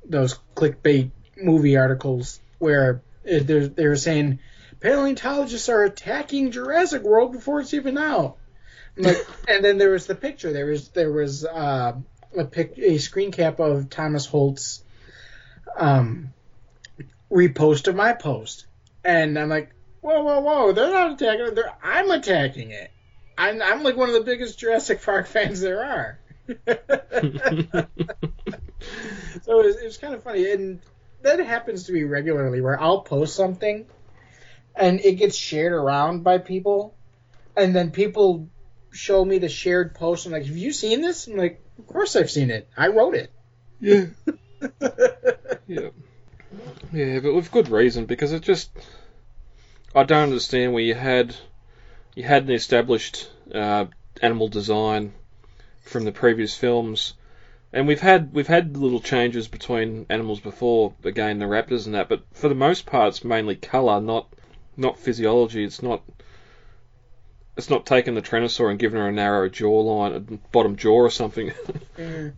those 0.05 0.39
clickbait 0.55 1.11
movie 1.37 1.77
articles 1.77 2.39
where 2.57 3.01
they're, 3.23 3.67
they 3.67 3.87
were 3.87 3.95
saying 3.95 4.39
paleontologists 4.79 5.69
are 5.69 5.83
attacking 5.83 6.51
Jurassic 6.51 7.03
World 7.03 7.33
before 7.33 7.59
it's 7.59 7.73
even 7.73 7.97
out. 7.97 8.37
Like, 8.97 9.25
and 9.47 9.63
then 9.63 9.77
there 9.77 9.91
was 9.91 10.07
the 10.07 10.15
picture. 10.15 10.51
There 10.53 10.67
was 10.67 10.89
there 10.89 11.11
was 11.11 11.45
uh, 11.45 11.93
a 12.37 12.45
pic, 12.45 12.77
a 12.77 12.97
screen 12.97 13.31
cap 13.31 13.59
of 13.59 13.89
Thomas 13.89 14.25
Holtz's 14.25 14.83
um, 15.77 16.33
repost 17.31 17.87
of 17.87 17.95
my 17.95 18.13
post, 18.13 18.65
and 19.03 19.37
I'm 19.37 19.49
like, 19.49 19.71
whoa, 20.01 20.23
whoa, 20.23 20.39
whoa! 20.39 20.71
They're 20.71 20.91
not 20.91 21.13
attacking 21.13 21.47
it. 21.47 21.55
They're, 21.55 21.73
I'm 21.83 22.11
attacking 22.11 22.71
it. 22.71 22.91
I'm, 23.37 23.61
I'm 23.61 23.83
like 23.83 23.95
one 23.95 24.09
of 24.09 24.15
the 24.15 24.21
biggest 24.21 24.59
Jurassic 24.59 25.01
Park 25.01 25.27
fans 25.35 25.61
there 25.61 25.83
are. 25.83 26.19
so 26.49 26.55
it 29.59 29.65
was, 29.65 29.75
it 29.77 29.85
was 29.85 29.97
kind 29.97 30.13
of 30.13 30.23
funny, 30.23 30.51
and 30.51 30.79
that 31.21 31.39
happens 31.39 31.83
to 31.85 31.93
me 31.93 32.03
regularly 32.03 32.59
where 32.59 32.79
I'll 32.79 33.01
post 33.01 33.35
something, 33.35 33.85
and 34.79 35.01
it 35.01 35.13
gets 35.13 35.35
shared 35.35 35.73
around 35.73 36.23
by 36.23 36.37
people, 36.37 36.95
and 37.55 37.75
then 37.75 37.91
people 37.91 38.47
show 38.91 39.23
me 39.23 39.37
the 39.37 39.49
shared 39.49 39.93
post. 39.93 40.25
and 40.25 40.33
like, 40.33 40.45
"Have 40.45 40.57
you 40.57 40.71
seen 40.71 41.01
this?" 41.01 41.27
I'm 41.27 41.37
like, 41.37 41.61
"Of 41.77 41.87
course 41.87 42.15
I've 42.15 42.31
seen 42.31 42.49
it. 42.49 42.67
I 42.75 42.87
wrote 42.87 43.15
it." 43.15 43.31
Yeah. 43.79 44.05
yeah. 45.67 45.89
Yeah, 46.91 47.19
but 47.19 47.35
with 47.35 47.51
good 47.51 47.69
reason 47.69 48.05
because 48.05 48.33
it 48.33 48.41
just 48.41 48.71
I 49.93 50.03
don't 50.03 50.23
understand 50.23 50.73
where 50.73 50.83
you 50.83 50.95
had 50.95 51.35
you 52.15 52.23
had 52.23 52.43
an 52.43 52.51
established 52.51 53.29
uh, 53.53 53.85
animal 54.21 54.47
design 54.47 55.13
from 55.81 56.05
the 56.05 56.11
previous 56.11 56.55
films, 56.55 57.13
and 57.73 57.87
we've 57.87 57.99
had 57.99 58.33
we've 58.33 58.47
had 58.47 58.77
little 58.77 58.99
changes 59.01 59.47
between 59.47 60.05
animals 60.09 60.39
before. 60.39 60.93
Again, 61.03 61.39
the 61.39 61.45
raptors 61.45 61.85
and 61.85 61.95
that, 61.95 62.09
but 62.09 62.23
for 62.33 62.49
the 62.49 62.55
most 62.55 62.85
part, 62.85 63.09
it's 63.09 63.23
mainly 63.23 63.55
color, 63.55 63.99
not 63.99 64.27
not 64.79 64.97
physiology. 64.97 65.63
It's 65.63 65.81
not 65.83 66.01
it's 67.57 67.69
not 67.69 67.85
taking 67.85 68.15
the 68.15 68.21
Tyrannosaur 68.21 68.69
and 68.69 68.79
giving 68.79 68.99
her 68.99 69.09
a 69.09 69.11
narrow 69.11 69.49
jawline, 69.49 70.15
a 70.15 70.37
bottom 70.51 70.77
jaw 70.77 70.95
or 70.95 71.09
something. 71.09 71.51
Mm. 71.97 72.33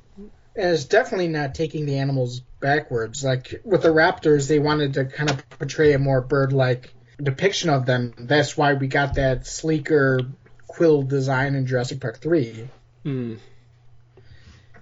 And 0.54 0.74
it's 0.74 0.86
definitely 0.86 1.28
not 1.28 1.56
taking 1.56 1.86
the 1.86 2.00
animals 2.00 2.42
backwards. 2.60 3.24
Like 3.24 3.62
with 3.64 3.84
the 3.84 3.90
raptors, 3.90 4.50
they 4.50 4.60
wanted 4.60 4.96
to 4.96 5.06
kind 5.06 5.30
of 5.30 5.48
portray 5.52 5.94
a 5.94 6.00
more 6.00 6.20
bird-like 6.20 6.94
depiction 7.22 7.70
of 7.70 7.86
them. 7.86 8.14
That's 8.18 8.58
why 8.58 8.74
we 8.74 8.88
got 8.88 9.16
that 9.16 9.46
sleeker 9.46 10.20
quill 10.68 11.04
design 11.04 11.56
in 11.56 11.68
Jurassic 11.68 12.02
Park 12.02 12.20
3. 12.20 12.68
Hmm. 13.04 13.36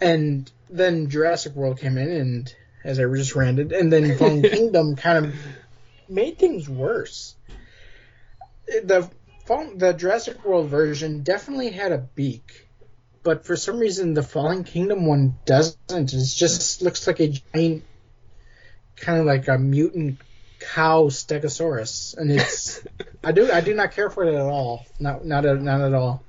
And 0.02 0.52
then 0.70 1.10
Jurassic 1.10 1.54
World 1.56 1.80
came 1.80 1.98
in, 1.98 2.10
and 2.10 2.56
as 2.84 3.00
I 3.00 3.04
just 3.04 3.36
ranted, 3.36 3.72
and 3.72 3.92
then 3.92 4.18
Fallen 4.18 4.42
Kingdom 4.44 4.96
kind 4.96 5.26
of 5.26 5.36
made 6.10 6.38
things 6.38 6.70
worse. 6.70 7.36
The 8.68 9.10
Fallen- 9.46 9.78
the 9.78 9.94
Jurassic 9.94 10.46
World 10.46 10.68
version 10.68 11.24
definitely 11.24 11.72
had 11.72 11.92
a 11.92 11.98
beak, 11.98 12.68
but 13.24 13.46
for 13.46 13.56
some 13.56 13.80
reason 13.80 14.14
the 14.14 14.24
Fallen 14.24 14.64
Kingdom 14.64 15.06
one 15.06 15.40
doesn't. 15.46 15.92
It 15.92 16.06
just 16.06 16.82
looks 16.82 17.08
like 17.08 17.20
a 17.20 17.30
giant, 17.30 17.84
kind 18.96 19.20
of 19.20 19.26
like 19.26 19.48
a 19.48 19.58
mutant 19.58 20.20
cow 20.60 21.06
Stegosaurus, 21.06 22.16
and 22.18 22.32
it's 22.32 22.84
I 23.24 23.32
do 23.32 23.52
I 23.52 23.62
do 23.62 23.74
not 23.74 23.92
care 23.92 24.10
for 24.10 24.24
it 24.24 24.36
at 24.36 24.42
all. 24.42 24.86
Not 25.00 25.26
not 25.26 25.46
at, 25.46 25.62
not 25.62 25.82
at 25.82 25.94
all. 25.94 26.24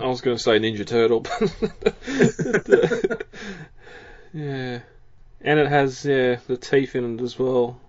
I 0.00 0.06
was 0.06 0.20
going 0.20 0.36
to 0.36 0.42
say 0.42 0.58
Ninja 0.58 0.86
Turtle. 0.86 1.24
yeah, 4.34 4.80
and 5.40 5.58
it 5.58 5.68
has 5.68 6.04
yeah 6.04 6.36
the 6.46 6.56
teeth 6.56 6.94
in 6.94 7.18
it 7.18 7.22
as 7.22 7.38
well. 7.38 7.80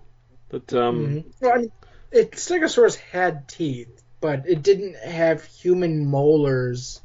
But 0.54 0.72
um, 0.72 1.06
Mhm. 1.06 1.24
Well, 1.40 1.52
I 1.52 1.58
mean, 1.58 1.72
it, 2.12 2.30
Stegosaurus 2.32 2.94
had 2.94 3.48
teeth, 3.48 4.04
but 4.20 4.48
it 4.48 4.62
didn't 4.62 4.94
have 4.96 5.42
human 5.44 6.06
molars 6.06 7.00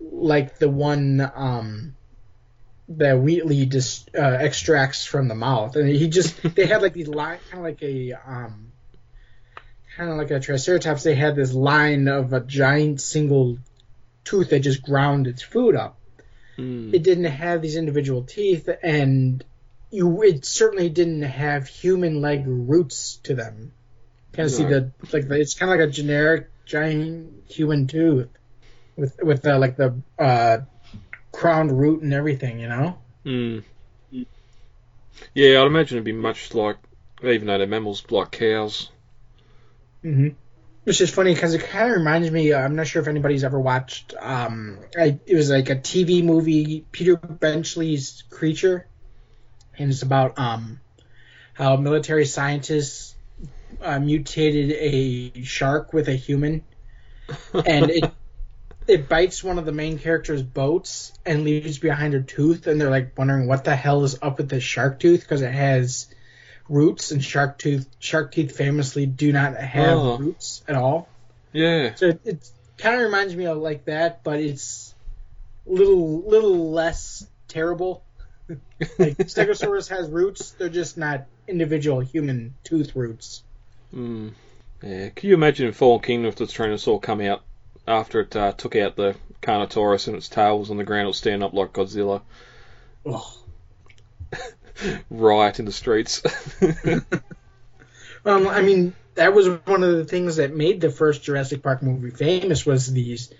like 0.00 0.58
the 0.58 0.68
one 0.70 1.28
um, 1.34 1.96
that 2.90 3.18
Wheatley 3.18 3.66
just 3.66 4.14
uh, 4.14 4.20
extracts 4.20 5.04
from 5.04 5.26
the 5.26 5.34
mouth. 5.34 5.74
And 5.74 5.88
he 5.88 6.08
just 6.08 6.40
they 6.54 6.66
had 6.66 6.80
like 6.80 6.92
these 6.92 7.08
line, 7.08 7.40
kind 7.50 7.58
of 7.58 7.64
like 7.64 7.82
a 7.82 8.12
um, 8.12 8.70
kind 9.96 10.10
of 10.10 10.16
like 10.16 10.30
a 10.30 10.38
Triceratops. 10.38 11.02
They 11.02 11.16
had 11.16 11.34
this 11.34 11.52
line 11.52 12.06
of 12.06 12.32
a 12.32 12.38
giant 12.38 13.00
single 13.00 13.58
tooth 14.22 14.50
that 14.50 14.60
just 14.60 14.84
ground 14.84 15.26
its 15.26 15.42
food 15.42 15.74
up 15.74 15.98
hmm. 16.56 16.94
it 16.94 17.02
didn't 17.02 17.24
have 17.24 17.62
these 17.62 17.76
individual 17.76 18.22
teeth 18.22 18.68
and 18.82 19.42
you 19.90 20.22
it 20.22 20.44
certainly 20.44 20.88
didn't 20.88 21.22
have 21.22 21.66
human 21.66 22.20
leg 22.20 22.44
roots 22.46 23.16
to 23.22 23.34
them 23.34 23.72
kind 24.32 24.46
of 24.46 24.52
see 24.54 24.64
the 24.64 24.92
like 25.12 25.28
the, 25.28 25.40
it's 25.40 25.54
kind 25.54 25.72
of 25.72 25.78
like 25.78 25.88
a 25.88 25.90
generic 25.92 26.48
giant 26.66 27.44
human 27.48 27.86
tooth 27.86 28.28
with 28.96 29.16
with 29.22 29.42
the 29.42 29.58
like 29.58 29.76
the 29.76 29.94
uh 30.18 30.58
crowned 31.32 31.72
root 31.78 32.02
and 32.02 32.12
everything 32.12 32.58
you 32.60 32.68
know 32.68 32.98
Mm. 33.24 33.62
Yeah, 35.34 35.60
I'd 35.60 35.66
imagine 35.66 35.96
it'd 35.98 36.04
be 36.04 36.12
much 36.12 36.54
like, 36.54 36.76
even 37.22 37.46
though 37.46 37.58
they're 37.58 37.66
mammals, 37.66 38.04
like 38.10 38.30
cows. 38.30 38.90
mm-hmm. 40.04 40.28
which 40.84 41.00
is 41.00 41.10
funny 41.10 41.34
because 41.34 41.54
it 41.54 41.62
kind 41.64 41.90
of 41.90 41.96
reminds 41.98 42.30
me 42.30 42.54
i'm 42.54 42.76
not 42.76 42.86
sure 42.86 43.02
if 43.02 43.08
anybody's 43.08 43.44
ever 43.44 43.60
watched 43.60 44.14
um 44.18 44.78
I, 44.96 45.18
it 45.26 45.34
was 45.34 45.50
like 45.50 45.68
a 45.70 45.76
tv 45.76 46.24
movie 46.24 46.86
peter 46.92 47.16
benchley's 47.16 48.24
creature 48.30 48.86
and 49.78 49.90
it's 49.90 50.02
about 50.02 50.38
um 50.38 50.80
how 51.54 51.76
military 51.76 52.24
scientists 52.26 53.14
uh, 53.82 53.98
mutated 53.98 54.72
a 54.72 55.42
shark 55.42 55.92
with 55.92 56.08
a 56.08 56.14
human. 56.14 56.62
And 57.52 57.90
it 57.90 58.10
it 58.86 59.08
bites 59.08 59.44
one 59.44 59.58
of 59.58 59.66
the 59.66 59.72
main 59.72 59.98
character's 59.98 60.42
boats 60.42 61.12
and 61.26 61.44
leaves 61.44 61.78
behind 61.78 62.14
a 62.14 62.22
tooth. 62.22 62.66
And 62.66 62.80
they're 62.80 62.90
like 62.90 63.18
wondering 63.18 63.46
what 63.46 63.64
the 63.64 63.76
hell 63.76 64.02
is 64.04 64.18
up 64.22 64.38
with 64.38 64.48
this 64.48 64.62
shark 64.62 64.98
tooth 64.98 65.20
because 65.20 65.42
it 65.42 65.52
has 65.52 66.06
roots. 66.70 67.10
And 67.10 67.22
shark 67.22 67.58
tooth 67.58 67.86
shark 67.98 68.32
teeth 68.32 68.56
famously 68.56 69.04
do 69.04 69.30
not 69.32 69.56
have 69.56 69.98
Oh. 69.98 70.16
roots 70.16 70.62
at 70.66 70.74
all. 70.74 71.08
Yeah. 71.52 71.94
so 71.94 72.08
it, 72.08 72.20
it 72.24 72.50
kind 72.78 72.94
of 72.96 73.02
reminds 73.02 73.34
me 73.34 73.46
of 73.46 73.58
like 73.58 73.86
that 73.86 74.22
but 74.22 74.38
it's 74.38 74.94
a 75.66 75.72
little 75.72 76.22
little 76.22 76.70
less 76.70 77.26
terrible 77.48 78.02
like 78.98 79.16
stegosaurus 79.18 79.88
has 79.88 80.08
roots 80.08 80.52
they're 80.52 80.68
just 80.68 80.96
not 80.96 81.26
individual 81.46 82.00
human 82.00 82.54
tooth 82.64 82.96
roots 82.96 83.42
Mm. 83.94 84.32
Yeah. 84.82 85.08
Can 85.10 85.28
you 85.28 85.34
imagine 85.34 85.66
in 85.66 85.72
Fallen 85.72 86.00
Kingdom 86.00 86.28
if 86.28 86.36
the 86.36 86.44
Tyrannosaur 86.44 87.00
come 87.02 87.20
out 87.20 87.42
after 87.86 88.20
it 88.20 88.36
uh, 88.36 88.52
took 88.52 88.76
out 88.76 88.96
the 88.96 89.16
Carnotaurus 89.42 90.08
and 90.08 90.16
its 90.16 90.28
tail 90.28 90.58
was 90.58 90.70
on 90.70 90.76
the 90.76 90.84
ground, 90.84 91.04
it 91.04 91.06
would 91.06 91.14
stand 91.14 91.42
up 91.42 91.54
like 91.54 91.72
Godzilla, 91.72 92.22
Ugh. 93.06 93.22
riot 95.10 95.58
in 95.58 95.64
the 95.64 95.72
streets. 95.72 96.22
Um, 98.24 98.48
I 98.48 98.62
mean, 98.62 98.94
that 99.14 99.32
was 99.32 99.48
one 99.48 99.82
of 99.82 99.96
the 99.96 100.04
things 100.04 100.36
that 100.36 100.54
made 100.54 100.80
the 100.80 100.90
first 100.90 101.22
Jurassic 101.22 101.62
Park 101.62 101.82
movie 101.82 102.10
famous 102.10 102.66
was 102.66 102.92
these 102.92 103.32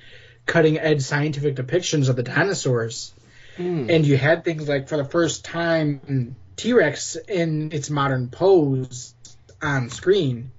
cutting 0.46 0.78
edge 0.78 1.02
scientific 1.02 1.56
depictions 1.56 2.08
of 2.08 2.16
the 2.16 2.22
dinosaurs. 2.22 3.12
Hmm. 3.58 3.90
And 3.90 4.06
you 4.06 4.16
had 4.16 4.44
things 4.44 4.68
like 4.68 4.88
for 4.88 4.96
the 4.96 5.04
first 5.04 5.44
time 5.44 6.36
T 6.56 6.72
Rex 6.72 7.16
in 7.16 7.72
its 7.72 7.90
modern 7.90 8.28
pose 8.28 9.14
on 9.60 9.90
screen. 9.90 10.52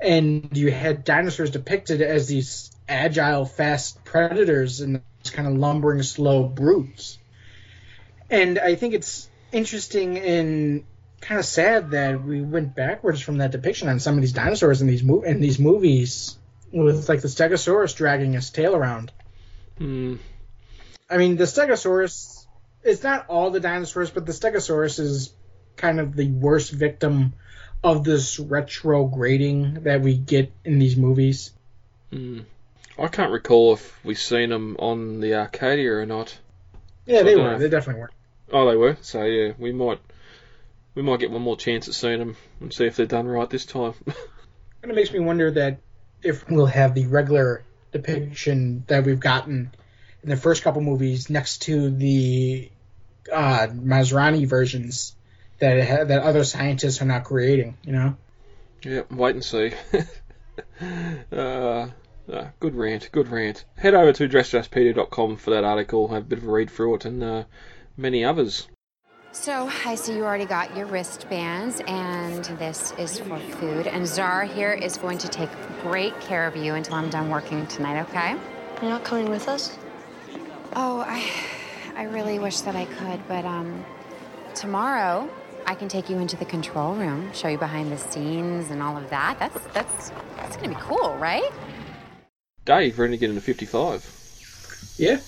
And 0.00 0.56
you 0.56 0.70
had 0.70 1.04
dinosaurs 1.04 1.50
depicted 1.50 2.00
as 2.00 2.28
these 2.28 2.70
agile, 2.88 3.44
fast 3.44 4.04
predators 4.04 4.80
and 4.80 5.02
kind 5.32 5.48
of 5.48 5.54
lumbering, 5.54 6.02
slow 6.02 6.44
brutes. 6.44 7.18
And 8.30 8.58
I 8.58 8.76
think 8.76 8.94
it's 8.94 9.28
interesting 9.50 10.18
and 10.18 10.84
kind 11.20 11.40
of 11.40 11.44
sad 11.44 11.90
that 11.90 12.22
we 12.22 12.40
went 12.40 12.76
backwards 12.76 13.20
from 13.20 13.38
that 13.38 13.50
depiction 13.50 13.88
on 13.88 13.98
some 13.98 14.14
of 14.14 14.20
these 14.20 14.32
dinosaurs 14.32 14.80
in 14.80 14.86
these 14.86 15.02
mo- 15.02 15.22
in 15.22 15.40
these 15.40 15.58
movies 15.58 16.38
with 16.72 17.08
like 17.08 17.20
the 17.20 17.28
Stegosaurus 17.28 17.96
dragging 17.96 18.34
its 18.34 18.50
tail 18.50 18.76
around. 18.76 19.12
Hmm. 19.78 20.16
I 21.12 21.18
mean, 21.18 21.36
the 21.36 21.44
Stegosaurus, 21.44 22.46
it's 22.82 23.02
not 23.02 23.26
all 23.28 23.50
the 23.50 23.60
dinosaurs, 23.60 24.10
but 24.10 24.24
the 24.24 24.32
Stegosaurus 24.32 24.98
is 24.98 25.32
kind 25.76 26.00
of 26.00 26.16
the 26.16 26.28
worst 26.28 26.72
victim 26.72 27.34
of 27.84 28.04
this 28.04 28.38
retrograding 28.38 29.82
that 29.82 30.00
we 30.00 30.16
get 30.16 30.52
in 30.64 30.78
these 30.78 30.96
movies. 30.96 31.52
Hmm. 32.10 32.40
I 32.98 33.08
can't 33.08 33.32
recall 33.32 33.74
if 33.74 34.04
we've 34.04 34.18
seen 34.18 34.50
them 34.50 34.76
on 34.78 35.20
the 35.20 35.34
Arcadia 35.34 35.92
or 35.92 36.06
not. 36.06 36.36
Yeah, 37.06 37.20
I 37.20 37.22
they 37.24 37.36
were. 37.36 37.42
know. 37.42 37.58
They 37.58 37.68
definitely 37.68 38.02
were. 38.02 38.10
Oh, 38.52 38.70
they 38.70 38.76
were. 38.76 38.96
So 39.00 39.24
yeah, 39.24 39.52
we 39.58 39.72
might 39.72 39.98
we 40.94 41.02
might 41.02 41.20
get 41.20 41.30
one 41.30 41.42
more 41.42 41.56
chance 41.56 41.88
at 41.88 41.94
seeing 41.94 42.18
them 42.18 42.36
and 42.60 42.72
see 42.72 42.84
if 42.84 42.96
they're 42.96 43.06
done 43.06 43.26
right 43.26 43.48
this 43.48 43.66
time. 43.66 43.94
And 44.82 44.90
it 44.90 44.96
makes 44.96 45.12
me 45.12 45.20
wonder 45.20 45.48
that 45.52 45.78
if 46.24 46.50
we'll 46.50 46.66
have 46.66 46.92
the 46.92 47.06
regular 47.06 47.62
depiction 47.92 48.82
that 48.88 49.04
we've 49.04 49.20
gotten 49.20 49.70
in 50.22 50.30
the 50.30 50.36
first 50.36 50.62
couple 50.62 50.80
movies 50.80 51.28
next 51.30 51.62
to 51.62 51.90
the 51.90 52.70
uh, 53.32 53.66
Masrani 53.70 54.46
versions 54.46 55.14
that 55.58 55.76
it 55.76 55.88
ha- 55.88 56.04
that 56.04 56.22
other 56.22 56.44
scientists 56.44 57.00
are 57.02 57.06
not 57.06 57.24
creating. 57.24 57.76
You 57.84 57.92
know. 57.92 58.16
yeah, 58.82 59.02
wait 59.10 59.34
and 59.34 59.44
see. 59.44 59.72
uh, 61.32 61.88
uh, 62.32 62.48
good 62.60 62.74
rant, 62.74 63.10
good 63.12 63.28
rant. 63.28 63.64
Head 63.76 63.94
over 63.94 64.12
to 64.12 64.28
Jurassic-pedia.com 64.28 65.36
for 65.36 65.50
that 65.50 65.64
article. 65.64 66.08
Have 66.08 66.22
a 66.22 66.26
bit 66.26 66.38
of 66.38 66.44
a 66.44 66.50
read 66.50 66.70
through 66.70 66.96
it 66.96 67.04
and 67.04 67.22
uh, 67.22 67.44
many 67.96 68.24
others. 68.24 68.68
So 69.32 69.70
I 69.86 69.94
see 69.94 70.14
you 70.14 70.24
already 70.24 70.44
got 70.44 70.76
your 70.76 70.84
wristbands, 70.84 71.80
and 71.86 72.44
this 72.58 72.92
is 72.98 73.18
for 73.18 73.38
food. 73.38 73.86
And 73.86 74.06
Zara 74.06 74.46
here 74.46 74.72
is 74.72 74.98
going 74.98 75.16
to 75.18 75.28
take 75.28 75.48
great 75.80 76.18
care 76.20 76.46
of 76.46 76.54
you 76.54 76.74
until 76.74 76.96
I'm 76.96 77.08
done 77.08 77.30
working 77.30 77.66
tonight, 77.66 78.02
okay? 78.02 78.36
You're 78.82 78.90
not 78.90 79.04
coming 79.04 79.30
with 79.30 79.48
us? 79.48 79.78
Oh, 80.74 81.04
I, 81.06 81.30
I 81.96 82.04
really 82.04 82.38
wish 82.38 82.60
that 82.62 82.74
I 82.74 82.86
could, 82.86 83.20
but 83.28 83.44
um, 83.44 83.84
tomorrow 84.54 85.28
I 85.66 85.74
can 85.74 85.88
take 85.88 86.08
you 86.08 86.18
into 86.18 86.36
the 86.36 86.46
control 86.46 86.94
room, 86.94 87.30
show 87.34 87.48
you 87.48 87.58
behind 87.58 87.92
the 87.92 87.98
scenes 87.98 88.70
and 88.70 88.82
all 88.82 88.96
of 88.96 89.10
that. 89.10 89.38
That's 89.38 89.60
that's 89.74 90.10
that's 90.36 90.56
gonna 90.56 90.70
be 90.70 90.80
cool, 90.80 91.14
right? 91.16 91.50
Dave, 92.64 92.98
ready 92.98 93.12
to 93.12 93.18
get 93.18 93.28
into 93.28 93.42
55. 93.42 94.94
Yeah. 94.96 95.18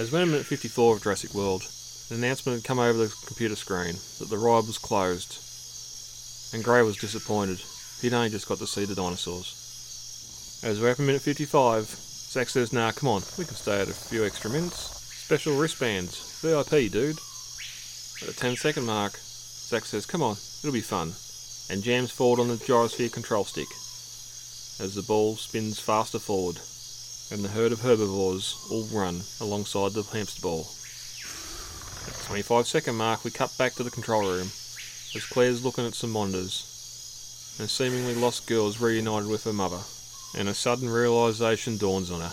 As 0.00 0.10
when 0.10 0.22
in 0.22 0.30
minute 0.30 0.46
54 0.46 0.96
of 0.96 1.02
Jurassic 1.02 1.32
World, 1.34 1.62
an 2.10 2.16
announcement 2.16 2.58
had 2.58 2.64
come 2.64 2.78
over 2.78 2.98
the 2.98 3.14
computer 3.26 3.54
screen 3.56 3.94
that 4.18 4.28
the 4.28 4.38
ride 4.38 4.66
was 4.66 4.78
closed, 4.78 5.38
and 6.52 6.64
Gray 6.64 6.82
was 6.82 6.96
disappointed. 6.96 7.60
He'd 8.00 8.12
only 8.12 8.30
just 8.30 8.48
got 8.48 8.58
to 8.58 8.66
see 8.66 8.84
the 8.84 8.94
dinosaurs. 8.94 10.60
As 10.64 10.80
we're 10.80 10.90
up 10.90 10.98
in 10.98 11.06
minute 11.06 11.22
55, 11.22 12.05
Zach 12.36 12.50
says, 12.50 12.70
nah, 12.70 12.92
come 12.92 13.08
on, 13.08 13.22
we 13.38 13.46
can 13.46 13.54
stay 13.54 13.80
out 13.80 13.88
a 13.88 13.94
few 13.94 14.22
extra 14.26 14.50
minutes. 14.50 14.76
Special 15.24 15.56
wristbands, 15.56 16.20
VIP, 16.42 16.92
dude. 16.92 17.16
At 18.20 18.28
the 18.28 18.34
10 18.36 18.56
second 18.56 18.84
mark, 18.84 19.16
Zach 19.16 19.86
says, 19.86 20.04
come 20.04 20.22
on, 20.22 20.36
it'll 20.60 20.70
be 20.70 20.82
fun, 20.82 21.14
and 21.70 21.82
jams 21.82 22.10
forward 22.10 22.38
on 22.38 22.48
the 22.48 22.56
gyrosphere 22.56 23.10
control 23.10 23.44
stick 23.44 23.68
as 24.84 24.94
the 24.94 25.02
ball 25.02 25.36
spins 25.36 25.80
faster 25.80 26.18
forward, 26.18 26.60
and 27.32 27.42
the 27.42 27.56
herd 27.56 27.72
of 27.72 27.80
herbivores 27.80 28.54
all 28.70 28.84
run 28.92 29.22
alongside 29.40 29.92
the 29.92 30.02
hamster 30.02 30.42
ball. 30.42 30.68
At 32.06 32.20
the 32.20 32.24
25 32.26 32.66
second 32.66 32.96
mark, 32.96 33.24
we 33.24 33.30
cut 33.30 33.56
back 33.56 33.72
to 33.76 33.82
the 33.82 33.90
control 33.90 34.28
room 34.28 34.48
as 35.16 35.24
Claire's 35.24 35.64
looking 35.64 35.86
at 35.86 35.94
some 35.94 36.10
monitors, 36.10 37.56
and 37.58 37.70
seemingly 37.70 38.14
lost 38.14 38.46
girl 38.46 38.68
is 38.68 38.78
reunited 38.78 39.30
with 39.30 39.44
her 39.44 39.54
mother, 39.54 39.80
and 40.36 40.48
a 40.48 40.54
sudden 40.54 40.88
realization 40.88 41.78
dawns 41.78 42.10
on 42.10 42.20
her. 42.20 42.32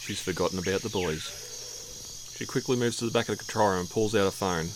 She's 0.00 0.20
forgotten 0.20 0.58
about 0.58 0.82
the 0.82 0.88
boys. 0.88 2.34
She 2.36 2.46
quickly 2.46 2.76
moves 2.76 2.98
to 2.98 3.06
the 3.06 3.10
back 3.10 3.28
of 3.28 3.38
the 3.38 3.44
control 3.44 3.70
room 3.70 3.80
and 3.80 3.90
pulls 3.90 4.14
out 4.14 4.28
a 4.28 4.30
phone, 4.30 4.68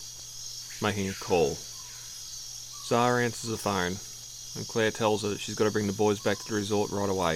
making 0.82 1.08
a 1.08 1.14
call. 1.14 1.56
Zara 2.88 3.22
answers 3.22 3.50
the 3.50 3.56
phone, 3.56 3.94
and 4.56 4.66
Claire 4.66 4.90
tells 4.90 5.22
her 5.22 5.28
that 5.28 5.40
she's 5.40 5.54
got 5.54 5.66
to 5.66 5.70
bring 5.70 5.86
the 5.86 5.92
boys 5.92 6.18
back 6.18 6.38
to 6.38 6.48
the 6.48 6.56
resort 6.56 6.90
right 6.90 7.08
away. 7.08 7.34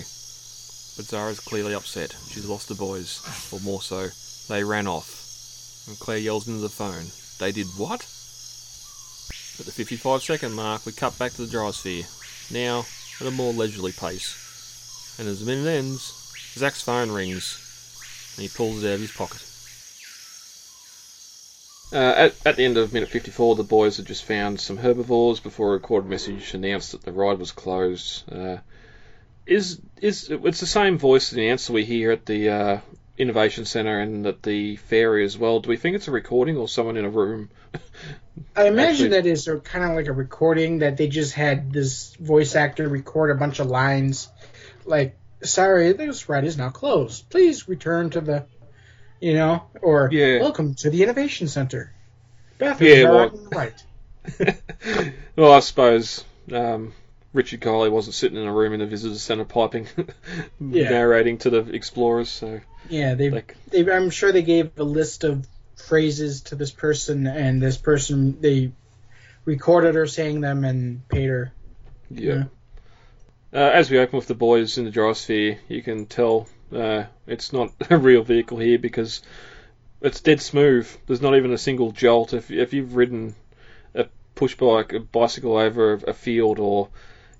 But 0.97 1.06
Zara's 1.06 1.40
clearly 1.40 1.75
upset. 1.75 2.16
She's 2.30 2.49
lost 2.49 2.68
the 2.68 2.75
boys, 2.75 3.21
or 3.52 3.61
more 3.61 3.83
so, 3.83 4.09
they 4.49 4.64
ran 4.64 4.88
off. 4.88 5.87
And 5.87 5.99
Claire 5.99 6.18
yells 6.18 6.49
into 6.49 6.61
the 6.61 6.68
phone, 6.68 7.06
They 7.38 7.52
did 7.52 7.66
what? 7.76 8.00
At 9.61 9.66
the 9.66 9.73
55 9.73 10.23
second 10.23 10.54
mark, 10.54 10.85
we 10.85 10.92
cut 10.92 11.16
back 11.18 11.33
to 11.35 11.47
the 11.47 11.56
gyrosphere, 11.56 12.06
now 12.50 12.87
at 13.21 13.26
a 13.26 13.30
more 13.30 13.52
leisurely 13.52 13.92
pace. 13.92 14.44
And 15.18 15.28
as 15.28 15.40
the 15.40 15.47
minute 15.47 15.68
ends, 15.68 16.33
Zach's 16.54 16.83
phone 16.83 17.11
rings, 17.11 18.35
and 18.37 18.42
he 18.42 18.49
pulls 18.49 18.83
it 18.83 18.88
out 18.88 18.94
of 18.94 19.00
his 19.00 19.12
pocket. 19.12 19.42
Uh, 21.92 22.26
at, 22.26 22.47
at 22.47 22.56
the 22.56 22.64
end 22.64 22.76
of 22.76 22.92
minute 22.92 23.09
54, 23.09 23.54
the 23.54 23.62
boys 23.62 23.99
had 23.99 24.06
just 24.06 24.25
found 24.25 24.61
some 24.61 24.76
herbivores 24.76 25.38
before 25.38 25.68
a 25.68 25.73
recorded 25.73 26.09
message 26.09 26.52
announced 26.54 26.92
that 26.92 27.02
the 27.02 27.12
ride 27.12 27.38
was 27.38 27.52
closed. 27.52 28.25
Uh, 28.33 28.59
is 29.47 29.80
is 30.00 30.28
it's 30.30 30.61
the 30.61 30.66
same 30.66 30.99
voice 30.99 31.30
and 31.33 31.40
answer 31.40 31.73
we 31.73 31.85
hear 31.85 32.11
at 32.11 32.26
the 32.26 32.49
uh, 32.49 32.80
innovation 33.16 33.64
center 33.64 34.00
and 34.00 34.26
at 34.26 34.42
the 34.42 34.76
ferry 34.76 35.25
as 35.25 35.38
well? 35.38 35.61
Do 35.61 35.68
we 35.68 35.76
think 35.76 35.97
it's 35.97 36.09
a 36.09 36.12
recording 36.12 36.56
or 36.56 36.66
someone 36.66 36.97
in 36.97 37.04
a 37.04 37.11
room? 37.11 37.50
I 38.56 38.66
imagine 38.66 39.11
that 39.11 39.26
is 39.26 39.49
kind 39.62 39.85
of 39.85 39.94
like 39.94 40.06
a 40.06 40.12
recording 40.12 40.78
that 40.78 40.97
they 40.97 41.09
just 41.09 41.35
had 41.35 41.73
this 41.73 42.14
voice 42.16 42.56
actor 42.56 42.88
record 42.88 43.30
a 43.30 43.37
bunch 43.37 43.61
of 43.61 43.68
lines, 43.68 44.28
like 44.87 45.17
"Sorry, 45.43 45.93
this 45.93 46.29
ride 46.29 46.45
is 46.45 46.57
now 46.57 46.71
closed. 46.71 47.29
Please 47.31 47.69
return 47.69 48.11
to 48.11 48.21
the 48.21 48.47
you 49.21 49.35
know, 49.35 49.62
or 49.83 50.09
Yeah. 50.12 50.41
welcome 50.41 50.75
to 50.76 50.91
the 50.91 51.03
Innovation 51.03 51.49
Center. 51.49 51.93
Bathrooms 52.59 52.93
Yeah, 52.99 53.11
well- 53.11 53.49
right. 53.53 53.85
well, 55.37 55.53
I 55.53 55.61
suppose 55.61 56.25
um, 56.53 56.93
Richard 57.33 57.61
Kiley 57.61 57.91
wasn't 57.91 58.14
sitting 58.14 58.38
in 58.38 58.47
a 58.47 58.53
room 58.53 58.73
in 58.75 58.81
the 58.81 58.87
visitor 58.87 59.14
centre 59.17 59.45
piping, 59.45 59.87
Yeah. 60.61 60.91
narrating 60.91 61.38
to 61.38 61.50
the 61.50 61.59
explorers. 61.75 62.29
So, 62.31 62.61
Yeah, 62.88 63.14
they, 63.14 63.31
like, 63.31 63.57
they. 63.71 63.91
I'm 63.91 64.11
sure 64.11 64.33
they 64.33 64.43
gave 64.43 64.79
a 64.79 64.85
list 64.85 65.25
of 65.25 65.47
phrases 65.76 66.43
to 66.43 66.55
this 66.55 66.71
person, 66.71 67.26
and 67.26 67.61
this 67.62 67.76
person 67.76 68.41
they 68.41 68.73
recorded 69.45 69.95
her 69.95 70.07
saying 70.07 70.41
them 70.41 70.64
and 70.64 71.07
paid 71.09 71.29
her. 71.29 71.53
yeah. 72.11 72.45
Uh, 73.55 73.71
as 73.73 73.91
we 73.91 73.99
open 73.99 74.19
with 74.19 74.27
the 74.27 74.35
boys 74.35 74.77
in 74.77 74.85
the 74.85 74.91
gyrosphere, 74.91 75.59
you 75.69 75.81
can 75.83 76.05
tell 76.07 76.47
uh, 76.75 77.05
it's 77.27 77.53
not 77.55 77.73
a 77.91 77.97
real 77.97 78.23
vehicle 78.23 78.59
here 78.59 78.79
because 78.79 79.23
it's 80.03 80.21
dead 80.21 80.41
smooth. 80.41 80.88
There's 81.07 81.23
not 81.23 81.37
even 81.37 81.53
a 81.53 81.59
single 81.59 81.93
jolt. 81.93 82.35
If 82.35 82.51
if 82.51 82.73
you've 82.75 82.97
ridden 82.97 83.35
a 83.95 84.07
push 84.35 84.57
bike, 84.57 84.93
a 84.93 85.01
bicycle 85.01 85.57
over 85.57 85.95
a 85.95 86.14
field, 86.14 86.59
or 86.59 86.90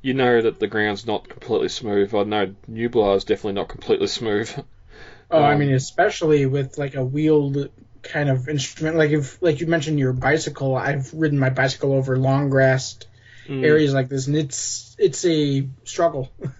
you 0.03 0.14
know 0.14 0.42
that 0.42 0.61
the 0.61 0.68
ground's 0.68 1.07
not 1.07 1.29
completely 1.29 1.68
smooth. 1.68 2.14
I 2.14 2.24
know 2.24 2.55
Nublar 2.70 3.16
is 3.16 3.24
definitely 3.24 3.55
not 3.55 3.68
completely 3.68 4.09
smooth. 4.09 4.50
Oh, 5.31 5.42
I 5.42 5.55
Um, 5.55 5.57
mean, 5.57 5.72
especially 5.72 6.46
with 6.46 6.79
like 6.79 6.94
a 6.94 7.05
wheeled 7.05 7.70
kind 8.03 8.29
of 8.29 8.48
instrument, 8.48 8.96
like 8.96 9.11
if 9.11 9.40
like 9.42 9.61
you 9.61 9.66
mentioned 9.66 9.98
your 9.98 10.12
bicycle. 10.12 10.77
I've 10.77 11.12
ridden 11.12 11.38
my 11.38 11.50
bicycle 11.50 11.92
over 11.92 12.16
long 12.18 12.50
grassed 12.50 13.07
Mm. 13.48 13.64
areas 13.64 13.92
like 13.92 14.09
this, 14.09 14.26
and 14.26 14.37
it's 14.37 14.96
it's 14.98 15.24
a 15.24 15.66
struggle. 15.85 16.30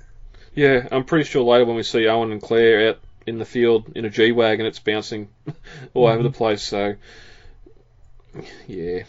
Yeah, 0.55 0.87
I'm 0.93 1.05
pretty 1.05 1.25
sure 1.25 1.43
later 1.43 1.65
when 1.65 1.77
we 1.77 1.83
see 1.83 2.07
Owen 2.07 2.31
and 2.31 2.41
Claire 2.41 2.91
out 2.91 3.01
in 3.27 3.39
the 3.39 3.45
field 3.45 3.91
in 3.97 4.05
a 4.05 4.11
G 4.11 4.31
wagon, 4.31 4.67
it's 4.67 4.79
bouncing 4.79 5.29
all 5.95 6.07
over 6.07 6.23
the 6.23 6.31
place. 6.31 6.63
So, 6.63 6.95
yeah, 8.69 9.03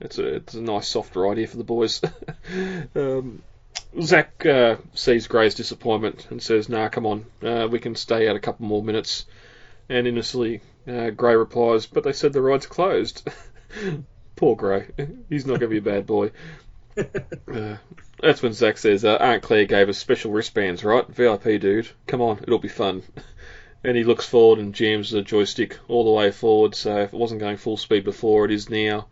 it's 0.00 0.18
a 0.18 0.34
it's 0.34 0.54
a 0.54 0.60
nice 0.60 0.88
soft 0.88 1.14
ride 1.14 1.38
here 1.38 1.46
for 1.46 1.58
the 1.58 1.64
boys. 1.64 2.02
um, 2.96 3.42
Zach 4.00 4.44
uh, 4.44 4.76
sees 4.94 5.28
Gray's 5.28 5.54
disappointment 5.54 6.26
and 6.30 6.42
says, 6.42 6.68
"Nah, 6.68 6.88
come 6.88 7.06
on, 7.06 7.26
uh, 7.42 7.68
we 7.70 7.78
can 7.78 7.94
stay 7.94 8.28
out 8.28 8.34
a 8.34 8.40
couple 8.40 8.66
more 8.66 8.82
minutes." 8.82 9.26
And 9.88 10.08
innocently, 10.08 10.60
uh, 10.88 11.10
Gray 11.10 11.36
replies, 11.36 11.86
"But 11.86 12.02
they 12.02 12.12
said 12.12 12.32
the 12.32 12.42
ride's 12.42 12.66
closed." 12.66 13.28
Poor 14.36 14.56
Gray, 14.56 14.88
he's 15.28 15.46
not 15.46 15.60
going 15.60 15.70
to 15.70 15.80
be 15.80 15.88
a 15.88 15.94
bad 15.94 16.06
boy. 16.06 16.32
Uh, 16.96 17.76
that's 18.20 18.42
when 18.42 18.52
Zach 18.52 18.78
says, 18.78 19.04
uh, 19.04 19.16
Aunt 19.16 19.42
Claire 19.42 19.66
gave 19.66 19.88
us 19.88 19.98
special 19.98 20.32
wristbands, 20.32 20.82
right? 20.82 21.06
VIP, 21.08 21.60
dude. 21.60 21.88
Come 22.06 22.20
on, 22.20 22.38
it'll 22.42 22.58
be 22.58 22.68
fun. 22.68 23.02
And 23.86 23.98
he 23.98 24.04
looks 24.04 24.24
forward 24.24 24.60
and 24.60 24.74
jams 24.74 25.10
the 25.10 25.20
joystick 25.20 25.78
all 25.88 26.04
the 26.04 26.10
way 26.10 26.30
forward, 26.30 26.74
so 26.74 27.00
if 27.00 27.12
it 27.12 27.18
wasn't 27.18 27.40
going 27.40 27.58
full 27.58 27.76
speed 27.76 28.02
before, 28.02 28.46
it 28.46 28.50
is 28.50 28.70
now. 28.70 29.08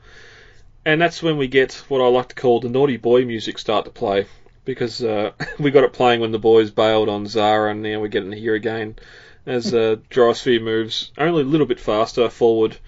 And 0.87 0.99
that's 0.99 1.23
when 1.23 1.37
we 1.37 1.47
get 1.47 1.75
what 1.89 2.01
I 2.01 2.09
like 2.09 2.29
to 2.29 2.35
call 2.35 2.61
the 2.61 2.71
naughty 2.71 2.97
boy 2.97 3.27
music 3.27 3.59
start 3.59 3.85
to 3.85 3.91
play. 3.91 4.25
Because 4.65 5.03
uh, 5.03 5.33
we 5.59 5.73
got 5.73 5.85
it 5.85 5.93
playing 5.93 6.23
when 6.23 6.33
the 6.33 6.39
boys 6.39 6.71
bailed 6.71 7.11
on 7.11 7.27
Zara, 7.27 7.71
and 7.71 7.83
now 7.83 8.01
we're 8.01 8.09
getting 8.09 8.31
to 8.31 8.39
hear 8.39 8.55
again 8.55 8.97
as 9.45 9.75
uh, 9.75 9.97
Gyrosphere 10.11 10.63
moves 10.63 11.13
only 11.19 11.43
a 11.43 11.45
little 11.45 11.67
bit 11.67 11.79
faster 11.79 12.31
forward. 12.31 12.79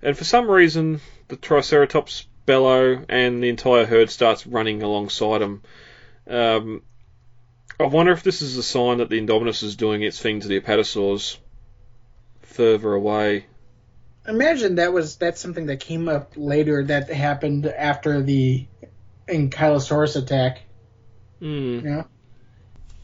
And 0.00 0.16
for 0.16 0.24
some 0.24 0.48
reason, 0.48 1.00
the 1.26 1.36
Triceratops 1.36 2.26
bellow 2.46 3.04
and 3.08 3.42
the 3.42 3.48
entire 3.48 3.86
herd 3.86 4.10
starts 4.10 4.46
running 4.46 4.82
alongside 4.82 5.42
him. 5.42 5.62
Um, 6.28 6.82
I 7.78 7.84
wonder 7.84 8.12
if 8.12 8.22
this 8.22 8.42
is 8.42 8.56
a 8.56 8.62
sign 8.62 8.98
that 8.98 9.08
the 9.08 9.20
Indominus 9.20 9.62
is 9.62 9.76
doing 9.76 10.02
its 10.02 10.20
thing 10.20 10.40
to 10.40 10.48
the 10.48 10.60
Apatosaurs 10.60 11.38
further 12.42 12.92
away. 12.92 13.46
Imagine 14.26 14.76
that 14.76 14.92
was 14.92 15.16
that's 15.16 15.40
something 15.40 15.66
that 15.66 15.80
came 15.80 16.08
up 16.08 16.34
later 16.36 16.84
that 16.84 17.10
happened 17.10 17.66
after 17.66 18.22
the 18.22 18.66
Ankylosaurus 19.28 20.16
attack. 20.16 20.62
Hmm. 21.40 21.46
You 21.46 21.80
know, 21.80 22.06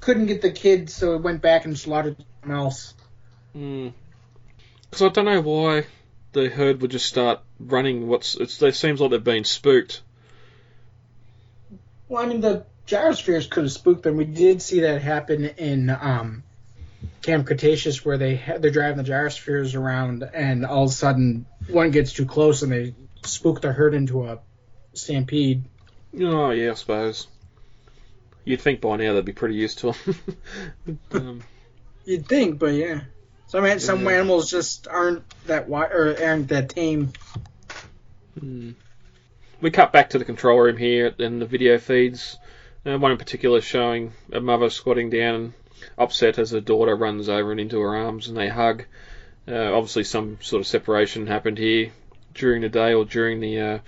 couldn't 0.00 0.26
get 0.26 0.42
the 0.42 0.52
kid, 0.52 0.90
so 0.90 1.14
it 1.14 1.22
went 1.22 1.42
back 1.42 1.64
and 1.64 1.76
slaughtered 1.76 2.16
something 2.18 2.56
else. 2.56 2.94
Because 3.52 5.02
I 5.02 5.08
don't 5.08 5.24
know 5.24 5.40
why 5.40 5.86
the 6.32 6.48
herd 6.48 6.80
would 6.82 6.90
just 6.90 7.06
start 7.06 7.40
running. 7.58 8.06
What's 8.06 8.34
it's, 8.34 8.60
it 8.62 8.74
seems 8.74 9.00
like 9.00 9.10
they've 9.10 9.22
been 9.22 9.44
spooked. 9.44 10.02
Well, 12.08 12.22
I 12.22 12.26
mean, 12.26 12.40
the 12.40 12.64
gyrospheres 12.86 13.48
could 13.50 13.64
have 13.64 13.72
spooked 13.72 14.02
them. 14.02 14.16
We 14.16 14.24
did 14.24 14.62
see 14.62 14.80
that 14.80 15.02
happen 15.02 15.44
in 15.44 15.90
um, 15.90 16.42
Camp 17.22 17.46
Cretaceous, 17.46 18.04
where 18.04 18.16
they 18.16 18.36
ha- 18.36 18.58
they're 18.58 18.70
driving 18.70 18.96
the 18.96 19.10
gyrospheres 19.10 19.74
around, 19.74 20.22
and 20.22 20.64
all 20.64 20.84
of 20.84 20.90
a 20.90 20.94
sudden 20.94 21.46
one 21.68 21.90
gets 21.90 22.12
too 22.12 22.26
close, 22.26 22.62
and 22.62 22.72
they 22.72 22.94
spook 23.24 23.60
the 23.60 23.72
herd 23.72 23.94
into 23.94 24.26
a 24.26 24.38
stampede. 24.94 25.64
Oh 26.18 26.50
yeah, 26.50 26.70
I 26.70 26.74
suppose. 26.74 27.26
You'd 28.44 28.62
think 28.62 28.80
by 28.80 28.96
now 28.96 29.12
they'd 29.12 29.24
be 29.24 29.32
pretty 29.32 29.56
used 29.56 29.80
to 29.80 29.92
them. 29.92 30.98
um, 31.12 31.42
You'd 32.06 32.26
think, 32.26 32.58
but 32.58 32.72
yeah. 32.72 33.02
Some 33.48 33.64
an- 33.64 33.80
some 33.80 34.04
Yeah. 34.04 34.12
animals 34.12 34.50
just 34.50 34.86
aren't 34.88 35.22
that 35.46 35.64
wi- 35.68 35.88
or 35.90 36.14
aren't 36.22 36.48
that 36.48 36.68
tame. 36.68 37.12
Hmm. 38.38 38.70
We 39.60 39.70
cut 39.70 39.92
back 39.92 40.10
to 40.10 40.18
the 40.18 40.24
control 40.24 40.60
room 40.60 40.76
here, 40.76 41.14
and 41.18 41.40
the 41.40 41.46
video 41.46 41.78
feeds. 41.78 42.38
Uh, 42.86 42.98
one 42.98 43.10
in 43.10 43.18
particular 43.18 43.60
showing 43.60 44.12
a 44.32 44.40
mother 44.40 44.70
squatting 44.70 45.10
down, 45.10 45.54
upset 45.96 46.38
as 46.38 46.52
her 46.52 46.60
daughter 46.60 46.94
runs 46.94 47.28
over 47.28 47.50
and 47.50 47.58
into 47.60 47.80
her 47.80 47.96
arms, 47.96 48.28
and 48.28 48.36
they 48.36 48.48
hug. 48.48 48.84
Uh, 49.48 49.72
obviously, 49.74 50.04
some 50.04 50.38
sort 50.40 50.60
of 50.60 50.66
separation 50.66 51.26
happened 51.26 51.58
here 51.58 51.90
during 52.34 52.60
the 52.62 52.68
day 52.68 52.92
or 52.94 53.04
during 53.04 53.40
the 53.40 53.58
uh, 53.60 53.78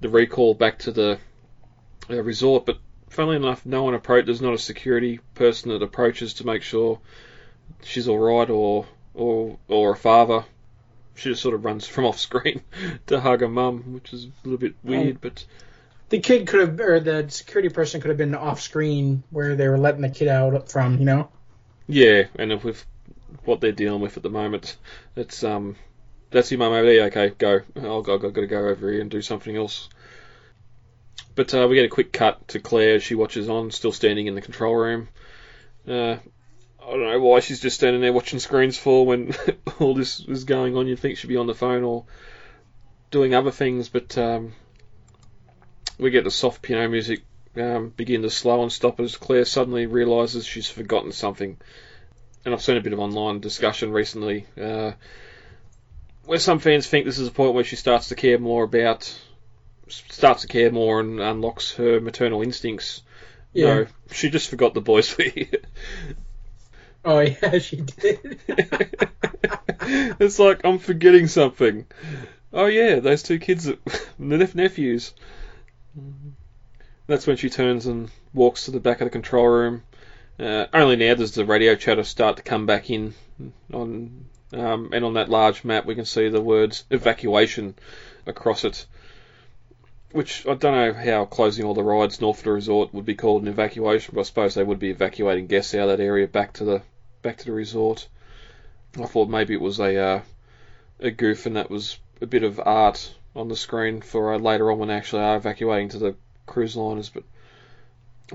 the 0.00 0.08
recall 0.10 0.52
back 0.54 0.78
to 0.80 0.92
the 0.92 1.18
uh, 2.10 2.22
resort. 2.22 2.66
But 2.66 2.78
funnily 3.08 3.36
enough, 3.36 3.64
no 3.64 3.82
one 3.82 3.94
approached. 3.94 4.26
There's 4.26 4.42
not 4.42 4.54
a 4.54 4.58
security 4.58 5.20
person 5.34 5.70
that 5.70 5.82
approaches 5.82 6.34
to 6.34 6.46
make 6.46 6.62
sure 6.62 7.00
she's 7.82 8.08
all 8.08 8.18
right, 8.18 8.48
or 8.50 8.86
or 9.16 9.58
or 9.68 9.92
a 9.92 9.96
father 9.96 10.44
she 11.16 11.30
just 11.30 11.42
sort 11.42 11.54
of 11.54 11.64
runs 11.64 11.86
from 11.88 12.04
off 12.04 12.18
screen 12.18 12.62
to 13.06 13.20
hug 13.20 13.40
her 13.40 13.48
mum, 13.48 13.94
which 13.94 14.12
is 14.12 14.26
a 14.26 14.30
little 14.44 14.58
bit 14.58 14.74
weird, 14.84 15.20
but 15.20 15.44
The 16.08 16.20
kid 16.20 16.46
could 16.46 16.60
have, 16.60 16.80
or 16.80 17.00
the 17.00 17.26
security 17.28 17.68
person 17.68 18.00
could 18.00 18.10
have 18.10 18.18
been 18.18 18.34
off 18.34 18.60
screen 18.60 19.24
where 19.30 19.56
they 19.56 19.68
were 19.68 19.78
letting 19.78 20.02
the 20.02 20.10
kid 20.10 20.28
out 20.28 20.70
from, 20.70 20.98
you 20.98 21.04
know. 21.04 21.30
Yeah, 21.88 22.24
and 22.36 22.62
with 22.62 22.84
what 23.44 23.60
they're 23.60 23.72
dealing 23.72 24.00
with 24.00 24.16
at 24.16 24.22
the 24.22 24.30
moment, 24.30 24.76
it's 25.16 25.42
um, 25.42 25.76
that's 26.30 26.50
your 26.50 26.58
mum 26.58 26.72
over 26.72 26.86
there. 26.86 27.04
Okay, 27.06 27.30
go. 27.30 27.60
Oh 27.76 28.02
God, 28.02 28.24
I've 28.24 28.32
got 28.32 28.42
to 28.42 28.46
go 28.46 28.68
over 28.68 28.90
here 28.90 29.00
and 29.00 29.10
do 29.10 29.22
something 29.22 29.56
else. 29.56 29.88
But 31.34 31.52
uh, 31.54 31.66
we 31.68 31.76
get 31.76 31.84
a 31.84 31.88
quick 31.88 32.12
cut 32.12 32.48
to 32.48 32.60
Claire. 32.60 33.00
She 33.00 33.14
watches 33.14 33.48
on, 33.48 33.70
still 33.70 33.92
standing 33.92 34.26
in 34.26 34.34
the 34.34 34.40
control 34.40 34.74
room. 34.74 35.08
Uh, 35.86 36.16
I 36.86 36.90
don't 36.90 37.00
know 37.00 37.20
why 37.20 37.40
she's 37.40 37.60
just 37.60 37.76
standing 37.76 38.00
there 38.00 38.12
watching 38.12 38.38
screens 38.38 38.78
for 38.78 39.04
when 39.04 39.34
all 39.80 39.94
this 39.94 40.20
is 40.20 40.44
going 40.44 40.76
on. 40.76 40.86
You'd 40.86 41.00
think 41.00 41.18
she'd 41.18 41.26
be 41.26 41.36
on 41.36 41.48
the 41.48 41.54
phone 41.54 41.82
or 41.82 42.04
doing 43.10 43.34
other 43.34 43.50
things, 43.50 43.88
but 43.88 44.16
um, 44.16 44.52
we 45.98 46.10
get 46.10 46.22
the 46.22 46.30
soft 46.30 46.62
piano 46.62 46.88
music 46.88 47.24
um, 47.56 47.88
begin 47.88 48.22
to 48.22 48.30
slow 48.30 48.62
and 48.62 48.70
stop 48.70 49.00
as 49.00 49.16
Claire 49.16 49.44
suddenly 49.44 49.86
realises 49.86 50.46
she's 50.46 50.68
forgotten 50.68 51.10
something. 51.10 51.56
And 52.44 52.54
I've 52.54 52.62
seen 52.62 52.76
a 52.76 52.80
bit 52.80 52.92
of 52.92 53.00
online 53.00 53.40
discussion 53.40 53.90
recently 53.90 54.46
uh, 54.60 54.92
where 56.24 56.38
some 56.38 56.60
fans 56.60 56.86
think 56.86 57.04
this 57.04 57.18
is 57.18 57.26
a 57.26 57.32
point 57.32 57.54
where 57.54 57.64
she 57.64 57.76
starts 57.76 58.08
to 58.08 58.14
care 58.14 58.38
more 58.38 58.62
about, 58.62 59.12
starts 59.88 60.42
to 60.42 60.48
care 60.48 60.70
more 60.70 61.00
and 61.00 61.18
unlocks 61.18 61.72
her 61.74 62.00
maternal 62.00 62.42
instincts. 62.42 63.02
Yeah. 63.52 63.66
No, 63.66 63.86
she 64.12 64.30
just 64.30 64.50
forgot 64.50 64.74
the 64.74 64.80
boys 64.80 65.16
were 65.18 65.24
here. 65.24 65.48
Oh 67.06 67.20
yeah, 67.42 67.58
she 67.58 67.76
did. 67.76 68.40
it's 70.18 70.40
like 70.40 70.64
I'm 70.64 70.80
forgetting 70.80 71.28
something. 71.28 71.86
Oh 72.52 72.66
yeah, 72.66 72.98
those 72.98 73.22
two 73.22 73.38
kids, 73.38 73.64
the 74.18 74.50
nephews. 74.54 75.14
That's 77.06 77.28
when 77.28 77.36
she 77.36 77.48
turns 77.48 77.86
and 77.86 78.10
walks 78.34 78.64
to 78.64 78.72
the 78.72 78.80
back 78.80 79.00
of 79.00 79.06
the 79.06 79.10
control 79.10 79.46
room. 79.46 79.84
Uh, 80.40 80.66
only 80.74 80.96
now 80.96 81.14
does 81.14 81.32
the 81.32 81.44
radio 81.44 81.76
chatter 81.76 82.02
start 82.02 82.38
to 82.38 82.42
come 82.42 82.66
back 82.66 82.90
in 82.90 83.14
on, 83.72 84.24
um, 84.52 84.90
and 84.92 85.04
on 85.04 85.14
that 85.14 85.30
large 85.30 85.62
map 85.62 85.86
we 85.86 85.94
can 85.94 86.04
see 86.04 86.28
the 86.28 86.40
words 86.40 86.84
evacuation 86.90 87.76
across 88.26 88.64
it. 88.64 88.84
Which 90.10 90.44
I 90.44 90.54
don't 90.54 90.74
know 90.74 90.92
how 90.92 91.24
closing 91.24 91.64
all 91.64 91.74
the 91.74 91.84
rides 91.84 92.20
north 92.20 92.38
of 92.38 92.44
the 92.44 92.52
resort 92.52 92.92
would 92.92 93.04
be 93.04 93.14
called 93.14 93.42
an 93.42 93.48
evacuation, 93.48 94.12
but 94.12 94.22
I 94.22 94.24
suppose 94.24 94.54
they 94.54 94.64
would 94.64 94.80
be 94.80 94.90
evacuating 94.90 95.46
guests 95.46 95.72
out 95.72 95.88
of 95.88 95.98
that 95.98 96.02
area 96.02 96.26
back 96.26 96.54
to 96.54 96.64
the 96.64 96.82
back 97.26 97.38
to 97.38 97.46
the 97.46 97.52
resort. 97.52 98.06
I 98.96 99.06
thought 99.06 99.28
maybe 99.28 99.52
it 99.52 99.60
was 99.60 99.80
a 99.80 99.98
uh, 99.98 100.20
a 101.00 101.10
goof 101.10 101.46
and 101.46 101.56
that 101.56 101.68
was 101.68 101.98
a 102.20 102.26
bit 102.26 102.44
of 102.44 102.60
art 102.64 103.12
on 103.34 103.48
the 103.48 103.56
screen 103.56 104.00
for 104.00 104.32
uh, 104.32 104.38
later 104.38 104.70
on 104.70 104.78
when 104.78 104.88
they 104.88 104.94
actually 104.94 105.22
are 105.22 105.36
evacuating 105.36 105.88
to 105.88 105.98
the 105.98 106.14
cruise 106.46 106.76
liners, 106.76 107.10
but 107.10 107.24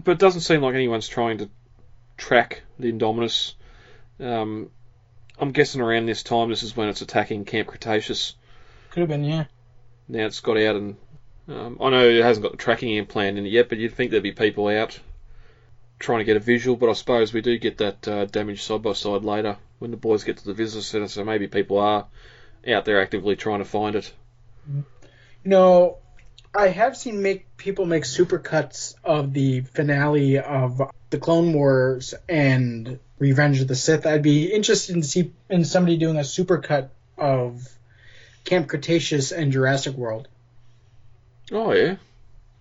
but 0.04 0.12
it 0.12 0.19
doesn't 0.19 0.41
seem 0.41 0.62
like 0.62 0.75
anyone's 0.75 1.08
trying 1.08 1.38
to 1.38 1.49
track 2.17 2.63
the 2.77 2.91
Indominus. 2.91 3.54
Um, 4.19 4.69
I'm 5.39 5.54
guessing 5.54 5.82
around 5.82 6.06
this 6.06 6.23
time, 6.23 6.49
this 6.49 6.63
is 6.63 6.75
when 6.75 6.89
it's 6.89 7.01
attacking 7.01 7.45
Camp 7.45 7.69
Cretaceous. 7.69 8.36
Could 8.91 9.01
have 9.01 9.10
been, 9.10 9.23
yeah. 9.23 9.45
Now 10.10 10.25
it's 10.25 10.41
got 10.41 10.58
out 10.58 10.75
and 10.75 10.97
um, 11.47 11.77
I 11.82 11.89
know 11.89 12.08
it 12.08 12.23
hasn't 12.23 12.43
got 12.43 12.51
the 12.51 12.58
tracking 12.58 12.95
implant 12.95 13.38
in 13.38 13.45
it 13.45 13.51
yet, 13.51 13.69
but 13.69 13.77
you'd 13.77 13.95
think 13.95 14.12
there'd 14.12 14.21
be 14.21 14.34
people 14.34 14.67
out 14.67 14.99
trying 16.01 16.19
to 16.19 16.25
get 16.25 16.37
a 16.37 16.41
visual. 16.41 16.75
But 16.75 16.89
I 16.89 16.93
suppose 16.93 17.33
we 17.33 17.41
do 17.41 17.57
get 17.57 17.77
that 17.77 18.07
uh, 18.07 18.25
damage 18.25 18.63
side 18.63 18.81
by 18.81 18.93
side 18.93 19.23
later 19.23 19.57
when 19.79 19.91
the 19.91 19.97
boys 19.97 20.23
get 20.23 20.37
to 20.37 20.45
the 20.45 20.53
visitor 20.53 20.83
centre, 20.83 21.07
so 21.07 21.23
maybe 21.23 21.47
people 21.47 21.79
are 21.79 22.05
out 22.67 22.85
there 22.85 23.01
actively 23.01 23.35
trying 23.35 23.59
to 23.59 23.65
find 23.65 23.95
it. 23.95 24.13
You 24.67 24.83
know, 25.45 25.97
I 26.53 26.67
have 26.67 26.97
seen 26.97 27.21
make 27.21 27.57
people 27.57 27.85
make 27.85 28.03
supercuts 28.03 28.95
of 29.03 29.33
the 29.33 29.61
finale 29.61 30.37
of 30.37 30.81
the 31.09 31.17
Clone 31.17 31.53
Wars 31.53 32.13
and 32.27 32.99
Revenge 33.19 33.61
of 33.61 33.67
the 33.67 33.75
Sith. 33.75 34.05
I'd 34.05 34.21
be 34.21 34.51
interested 34.51 34.95
in 34.95 35.03
see 35.03 35.31
in 35.49 35.65
somebody 35.65 35.97
doing 35.97 36.17
a 36.17 36.21
supercut 36.21 36.89
of 37.17 37.67
Camp 38.43 38.67
Cretaceous 38.67 39.31
and 39.31 39.51
Jurassic 39.51 39.95
World. 39.95 40.27
Oh 41.51 41.73
yeah. 41.73 41.95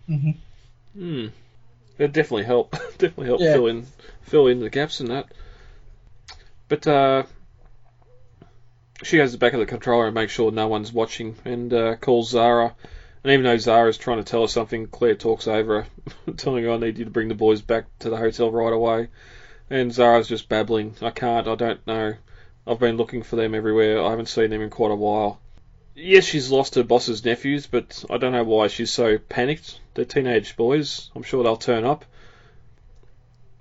Mm-hmm. 0.08 0.30
Hmm. 0.98 1.26
That'd 2.00 2.14
definitely 2.14 2.44
help. 2.44 2.70
definitely 2.98 3.26
help 3.26 3.40
Yeah. 3.42 3.52
fill 3.52 3.66
in 3.66 3.86
fill 4.22 4.46
in 4.46 4.60
the 4.60 4.70
gaps 4.70 5.00
in 5.02 5.08
that. 5.08 5.30
But 6.66 6.86
uh, 6.86 7.24
she 9.02 9.18
goes 9.18 9.32
to 9.32 9.36
the 9.36 9.38
back 9.38 9.52
of 9.52 9.60
the 9.60 9.66
controller 9.66 10.06
and 10.06 10.14
makes 10.14 10.32
sure 10.32 10.50
no 10.50 10.66
one's 10.66 10.94
watching, 10.94 11.36
and 11.44 11.70
uh, 11.74 11.96
calls 11.96 12.30
Zara. 12.30 12.74
And 13.22 13.34
even 13.34 13.44
though 13.44 13.58
Zara's 13.58 13.98
trying 13.98 14.16
to 14.16 14.24
tell 14.24 14.40
her 14.40 14.48
something, 14.48 14.86
Claire 14.86 15.14
talks 15.14 15.46
over 15.46 15.82
her, 15.82 16.32
telling 16.38 16.64
her 16.64 16.70
I 16.70 16.78
need 16.78 16.96
you 16.96 17.04
to 17.04 17.10
bring 17.10 17.28
the 17.28 17.34
boys 17.34 17.60
back 17.60 17.84
to 17.98 18.08
the 18.08 18.16
hotel 18.16 18.50
right 18.50 18.72
away. 18.72 19.08
And 19.68 19.92
Zara's 19.92 20.26
just 20.26 20.48
babbling. 20.48 20.94
I 21.02 21.10
can't. 21.10 21.46
I 21.48 21.54
don't 21.54 21.86
know. 21.86 22.14
I've 22.66 22.78
been 22.78 22.96
looking 22.96 23.22
for 23.22 23.36
them 23.36 23.54
everywhere. 23.54 24.02
I 24.02 24.08
haven't 24.08 24.30
seen 24.30 24.48
them 24.48 24.62
in 24.62 24.70
quite 24.70 24.90
a 24.90 24.94
while. 24.96 25.38
Yes, 25.94 26.24
she's 26.24 26.50
lost 26.50 26.76
her 26.76 26.84
boss's 26.84 27.24
nephews, 27.24 27.66
but 27.66 28.04
I 28.08 28.16
don't 28.16 28.32
know 28.32 28.44
why 28.44 28.68
she's 28.68 28.90
so 28.90 29.18
panicked. 29.18 29.80
They're 29.94 30.04
teenage 30.04 30.56
boys. 30.56 31.10
I'm 31.14 31.22
sure 31.22 31.42
they'll 31.42 31.56
turn 31.56 31.84
up. 31.84 32.04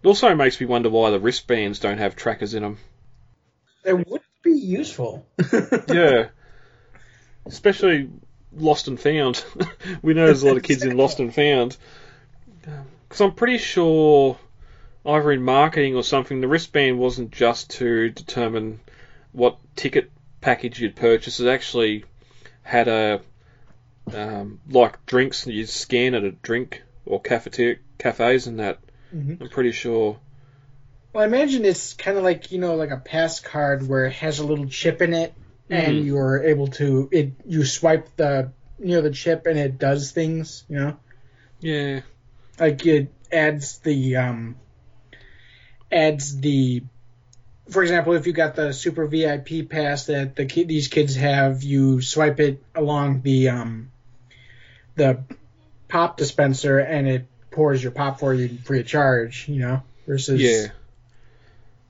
It 0.01 0.07
also 0.07 0.33
makes 0.35 0.59
me 0.61 0.67
wonder 0.67 0.89
why 0.89 1.09
the 1.09 1.19
wristbands 1.19 1.79
don't 1.79 1.97
have 1.97 2.15
trackers 2.15 2.53
in 2.53 2.63
them. 2.63 2.77
They 3.83 3.93
would 3.93 4.21
be 4.43 4.51
useful. 4.51 5.25
Yeah. 5.87 6.27
Especially 7.45 8.09
Lost 8.55 8.87
and 8.87 8.99
Found. 8.99 9.43
we 10.01 10.13
know 10.13 10.25
there's 10.25 10.43
a 10.43 10.47
lot 10.47 10.57
of 10.57 10.63
kids 10.63 10.83
in 10.83 10.95
Lost 10.95 11.19
and 11.19 11.33
Found. 11.33 11.77
Because 12.61 13.21
I'm 13.21 13.33
pretty 13.33 13.57
sure, 13.57 14.37
either 15.05 15.31
in 15.31 15.41
marketing 15.41 15.95
or 15.95 16.03
something, 16.03 16.41
the 16.41 16.47
wristband 16.47 16.99
wasn't 16.99 17.31
just 17.31 17.71
to 17.71 18.09
determine 18.09 18.79
what 19.31 19.57
ticket 19.75 20.11
package 20.41 20.79
you'd 20.79 20.95
purchase. 20.95 21.39
It 21.39 21.47
actually 21.47 22.05
had 22.69 22.87
a 22.87 23.21
um, 24.13 24.59
like 24.69 25.03
drinks 25.07 25.47
you 25.47 25.65
scan 25.65 26.13
at 26.13 26.23
a 26.23 26.31
drink 26.31 26.83
or 27.05 27.19
cafeteria 27.19 27.77
cafes 27.97 28.45
and 28.45 28.59
that. 28.59 28.79
Mhm. 29.13 29.41
I'm 29.41 29.49
pretty 29.49 29.71
sure. 29.71 30.19
Well, 31.11 31.23
I 31.23 31.25
imagine 31.25 31.65
it's 31.65 31.93
kind 31.93 32.17
of 32.17 32.23
like 32.23 32.51
you 32.51 32.59
know, 32.59 32.75
like 32.75 32.91
a 32.91 32.97
pass 32.97 33.39
card 33.39 33.87
where 33.87 34.05
it 34.05 34.13
has 34.13 34.37
a 34.37 34.45
little 34.45 34.67
chip 34.67 35.01
in 35.01 35.13
it, 35.15 35.33
and 35.69 35.97
Mhm. 35.97 36.05
you're 36.05 36.43
able 36.43 36.67
to 36.67 37.09
it. 37.11 37.31
You 37.45 37.65
swipe 37.65 38.15
the 38.15 38.51
near 38.77 39.01
the 39.01 39.09
chip, 39.11 39.47
and 39.47 39.57
it 39.57 39.79
does 39.79 40.11
things. 40.11 40.63
You 40.69 40.77
know, 40.77 40.99
Yeah. 41.59 42.01
like 42.59 42.85
it 42.85 43.11
adds 43.31 43.79
the 43.79 44.17
um 44.17 44.55
adds 45.91 46.39
the. 46.39 46.83
For 47.69 47.81
example, 47.83 48.13
if 48.13 48.25
you 48.27 48.33
got 48.33 48.55
the 48.55 48.73
super 48.73 49.05
VIP 49.05 49.69
pass 49.69 50.07
that 50.07 50.35
the 50.35 50.45
ki- 50.45 50.63
these 50.63 50.87
kids 50.87 51.15
have, 51.15 51.63
you 51.63 52.01
swipe 52.01 52.39
it 52.39 52.63
along 52.75 53.21
the 53.21 53.49
um 53.49 53.91
the 54.95 55.19
pop 55.87 56.17
dispenser, 56.17 56.79
and 56.79 57.07
it 57.07 57.25
pours 57.51 57.81
your 57.81 57.91
pop 57.91 58.19
for 58.19 58.33
you 58.33 58.49
free 58.63 58.79
of 58.79 58.87
charge. 58.87 59.47
You 59.47 59.59
know, 59.61 59.83
versus 60.07 60.41
Yeah. 60.41 60.67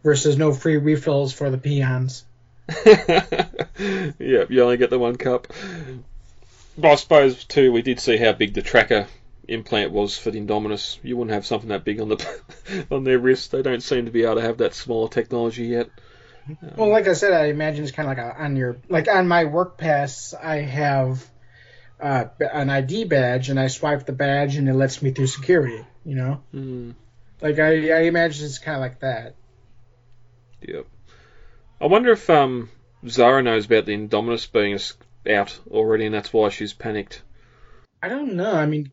versus 0.04 0.38
no 0.38 0.54
free 0.54 0.78
refills 0.78 1.34
for 1.34 1.50
the 1.50 1.58
peons. 1.58 2.24
yeah, 2.86 4.46
you 4.50 4.62
only 4.62 4.78
get 4.78 4.89
the 4.89 5.00
one 5.00 5.15
cup. 5.15 5.48
But 6.78 6.92
I 6.92 6.96
suppose 6.96 7.44
too, 7.44 7.72
we 7.72 7.82
did 7.82 8.00
see 8.00 8.18
how 8.18 8.32
big 8.34 8.54
the 8.54 8.62
tracker 8.62 9.08
implant 9.54 9.92
was 9.92 10.18
for 10.18 10.32
the 10.32 10.40
Indominus. 10.40 11.00
You 11.04 11.18
wouldn't 11.18 11.34
have 11.34 11.46
something 11.46 11.70
that 11.70 11.84
big 11.84 12.00
on 12.02 12.10
the 12.10 12.42
on 12.92 13.04
their 13.04 13.20
wrist. 13.20 13.52
They 13.52 13.62
don't 13.62 13.82
seem 13.84 14.06
to 14.06 14.12
be 14.12 14.24
able 14.24 14.36
to 14.36 14.42
have 14.42 14.58
that 14.58 14.74
smaller 14.74 15.10
technology 15.10 15.66
yet. 15.66 15.90
Well, 16.76 16.90
like 16.90 17.08
I 17.08 17.14
said, 17.14 17.34
I 17.34 17.46
imagine 17.46 17.84
it's 17.84 17.92
kind 17.92 18.10
of 18.10 18.18
like 18.18 18.26
a, 18.26 18.44
on 18.44 18.56
your 18.56 18.78
like 18.90 19.08
on 19.08 19.28
my 19.28 19.46
work 19.46 19.78
pass, 19.78 20.34
I 20.34 20.58
have 20.58 21.24
uh, 22.00 22.26
an 22.40 22.70
ID 22.70 23.06
badge, 23.06 23.50
and 23.50 23.60
I 23.60 23.68
swipe 23.68 24.06
the 24.06 24.14
badge, 24.14 24.56
and 24.56 24.68
it 24.68 24.74
lets 24.74 25.02
me 25.02 25.12
through 25.12 25.28
security. 25.28 25.86
You 26.06 26.16
know, 26.16 26.34
Hmm. 26.52 26.92
like 27.42 27.60
I, 27.60 27.92
I 27.92 28.02
imagine 28.04 28.46
it's 28.46 28.58
kind 28.60 28.76
of 28.76 28.82
like 28.82 29.00
that. 29.02 29.36
Yep. 30.62 30.86
I 31.82 31.86
wonder 31.86 32.12
if 32.12 32.30
um, 32.30 32.70
Zara 33.08 33.44
knows 33.44 33.66
about 33.66 33.86
the 33.86 33.94
Indominus 33.96 34.52
being 34.52 34.80
out 35.30 35.60
already, 35.70 36.06
and 36.06 36.16
that's 36.16 36.34
why 36.34 36.50
she's 36.50 36.74
panicked. 36.74 37.22
I 38.02 38.10
don't 38.10 38.34
know. 38.34 38.54
I 38.54 38.66
mean, 38.66 38.92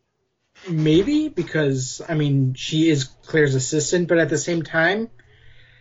maybe 0.69 1.29
because 1.29 2.01
I 2.07 2.15
mean 2.15 2.53
she 2.53 2.89
is 2.89 3.05
Claire's 3.25 3.55
assistant, 3.55 4.07
but 4.07 4.17
at 4.17 4.29
the 4.29 4.37
same 4.37 4.63
time, 4.63 5.09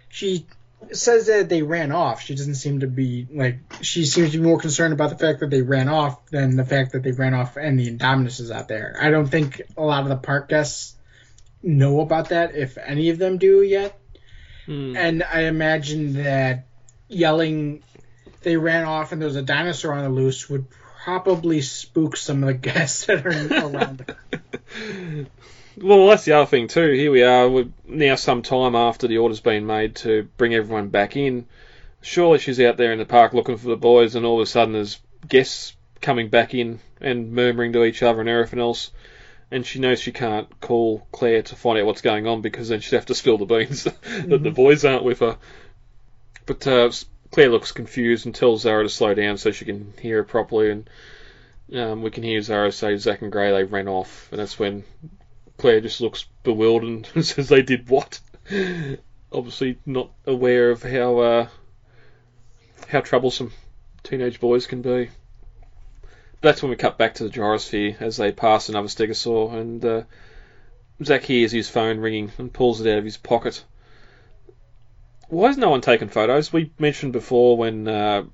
she 0.09 0.47
says 0.93 1.27
that 1.27 1.49
they 1.49 1.63
ran 1.63 1.93
off. 1.93 2.23
She 2.23 2.35
doesn't 2.35 2.57
seem 2.57 2.81
to 2.81 2.87
be 2.87 3.27
like 3.33 3.59
she 3.83 4.05
seems 4.05 4.33
to 4.33 4.39
be 4.39 4.45
more 4.45 4.59
concerned 4.59 4.93
about 4.93 5.11
the 5.11 5.19
fact 5.19 5.41
that 5.41 5.51
they 5.51 5.63
ran 5.63 5.89
off 5.89 6.27
than 6.27 6.57
the 6.57 6.65
fact 6.65 6.93
that 6.93 7.03
they 7.03 7.13
ran 7.13 7.35
off 7.35 7.57
and 7.57 7.79
the 7.79 7.91
Indominus 7.91 8.41
is 8.41 8.51
out 8.51 8.69
there. 8.69 8.97
I 9.01 9.11
don't 9.11 9.27
think 9.27 9.63
a 9.77 9.83
lot 9.83 10.03
of 10.03 10.09
the 10.09 10.17
park 10.17 10.49
guests 10.49 10.95
know 11.63 12.01
about 12.01 12.29
that, 12.29 12.55
if 12.55 12.79
any 12.79 13.11
of 13.11 13.19
them 13.19 13.39
do 13.39 13.63
yet. 13.63 13.99
Hmm. 14.67 14.97
And 14.97 15.23
I 15.23 15.43
imagine 15.43 16.15
that 16.15 16.67
yelling 17.09 17.83
they 18.43 18.57
ran 18.57 18.85
off 18.85 19.13
and 19.13 19.21
there's 19.21 19.37
a 19.37 19.43
dinosaur 19.43 19.93
on 19.93 20.05
the 20.05 20.09
loose 20.09 20.49
would 20.49 20.67
probably 21.05 21.63
spook 21.63 22.17
some 22.17 22.43
of 22.43 22.47
the 22.49 22.55
guests 22.73 23.07
that 23.07 23.27
are 23.27 23.67
around. 23.67 24.15
well, 25.77 26.09
that's 26.09 26.25
the 26.25 26.33
other 26.33 26.47
thing 26.47 26.69
too. 26.69 26.91
Here 26.93 27.11
we 27.11 27.23
are, 27.23 27.49
we're 27.49 27.69
now 27.87 28.17
some 28.17 28.43
time 28.43 28.75
after 28.75 29.07
the 29.07 29.19
order's 29.19 29.41
been 29.41 29.67
made 29.67 29.97
to 29.97 30.29
bring 30.37 30.55
everyone 30.55 30.89
back 30.89 31.17
in. 31.17 31.47
Surely 32.03 32.39
she's 32.39 32.61
out 32.61 32.77
there 32.77 32.93
in 32.93 32.99
the 32.99 33.05
park 33.05 33.33
looking 33.33 33.57
for 33.57 33.69
the 33.69 33.77
boys, 33.77 34.15
and 34.15 34.25
all 34.25 34.41
of 34.41 34.43
a 34.43 34.47
sudden 34.47 34.75
there's 34.75 35.01
guests 35.29 35.77
coming 36.01 36.29
back 36.29 36.55
in 36.55 36.79
and 37.01 37.33
murmuring 37.33 37.73
to 37.73 37.85
each 37.85 38.03
other 38.03 38.21
and 38.21 38.29
everything 38.29 38.61
else. 38.61 38.91
And 39.51 39.65
she 39.65 39.79
knows 39.79 40.01
she 40.01 40.13
can't 40.13 40.49
call 40.61 41.07
Claire 41.13 41.43
to 41.43 41.57
find 41.57 41.79
out 41.79 41.87
what's 41.87 42.01
going 42.01 42.27
on 42.27 42.41
because 42.41 42.69
then 42.69 42.81
she'd 42.81 42.97
have 42.97 43.07
to 43.07 43.15
spill 43.15 43.39
the 43.39 43.45
beans 43.45 43.85
that 43.85 44.43
the 44.43 44.51
boys 44.51 44.85
aren't 44.85 45.05
with 45.05 45.21
her. 45.21 45.39
But 46.47 46.67
uh, 46.67 46.91
Claire 47.31 47.51
looks 47.51 47.73
confused 47.73 48.27
and 48.27 48.35
tells 48.35 48.63
Zara 48.63 48.83
to 48.83 48.89
slow 48.89 49.15
down 49.15 49.39
so 49.39 49.53
she 49.53 49.65
can 49.65 49.93
hear 50.01 50.19
her 50.19 50.25
properly. 50.25 50.71
And 50.71 50.91
um, 51.75 52.03
we 52.03 52.11
can 52.11 52.23
hear 52.23 52.41
Zara 52.41 52.71
say 52.71 52.97
Zach 52.97 53.23
and 53.23 53.33
Gray 53.33 53.51
they 53.51 53.65
ran 53.65 53.89
off, 53.89 54.29
and 54.31 54.41
that's 54.41 54.59
when 54.59 54.85
Claire 55.57 55.81
just 55.81 56.01
looks 56.01 56.27
bewildered 56.43 56.89
and 57.15 57.25
says 57.25 57.49
they 57.49 57.63
did 57.63 57.89
what? 57.89 58.21
Obviously 59.33 59.79
not 59.85 60.11
aware 60.27 60.71
of 60.71 60.83
how 60.83 61.19
uh, 61.19 61.49
how 62.89 63.01
troublesome 63.01 63.53
teenage 64.03 64.39
boys 64.39 64.67
can 64.67 64.83
be. 64.83 65.11
That's 66.41 66.63
when 66.63 66.71
we 66.71 66.77
cut 66.77 66.99
back 66.99 67.15
to 67.15 67.25
the 67.25 67.31
gyrosphere 67.31 68.01
as 68.01 68.17
they 68.17 68.31
pass 68.31 68.69
another 68.69 68.89
stegosaur, 68.89 69.55
and 69.55 69.85
uh, 69.85 70.03
Zach 71.03 71.25
hears 71.25 71.51
his 71.51 71.69
phone 71.69 71.99
ringing 71.99 72.31
and 72.39 72.53
pulls 72.53 72.81
it 72.81 72.91
out 72.91 72.99
of 72.99 73.05
his 73.05 73.17
pocket. 73.17 73.65
Why 75.29 75.49
has 75.49 75.59
no 75.59 75.71
one 75.71 75.81
taken 75.81 76.09
photos? 76.09 76.53
We 76.53 76.71
mentioned 76.79 77.13
before 77.13 77.57
when 77.57 77.89
uh, 77.89 78.25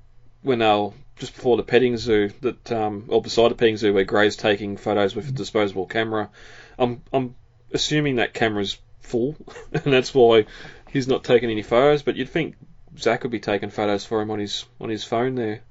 when 0.43 0.59
they 0.59 0.93
just 1.17 1.35
before 1.35 1.57
the 1.57 1.63
petting 1.63 1.97
zoo 1.97 2.31
that 2.41 2.71
um, 2.71 3.05
or 3.07 3.21
beside 3.21 3.51
the 3.51 3.55
petting 3.55 3.77
zoo 3.77 3.93
where 3.93 4.03
Gray's 4.03 4.35
taking 4.35 4.77
photos 4.77 5.15
with 5.15 5.29
a 5.29 5.31
disposable 5.31 5.85
camera. 5.85 6.29
I'm 6.77 7.01
I'm 7.11 7.35
assuming 7.71 8.17
that 8.17 8.33
camera's 8.33 8.77
full, 9.01 9.35
and 9.73 9.93
that's 9.93 10.13
why 10.13 10.45
he's 10.89 11.07
not 11.07 11.23
taking 11.23 11.51
any 11.51 11.63
photos. 11.63 12.01
But 12.01 12.15
you'd 12.15 12.29
think 12.29 12.55
Zach 12.97 13.23
would 13.23 13.31
be 13.31 13.39
taking 13.39 13.69
photos 13.69 14.05
for 14.05 14.21
him 14.21 14.31
on 14.31 14.39
his 14.39 14.65
on 14.79 14.89
his 14.89 15.03
phone 15.03 15.35
there. 15.35 15.61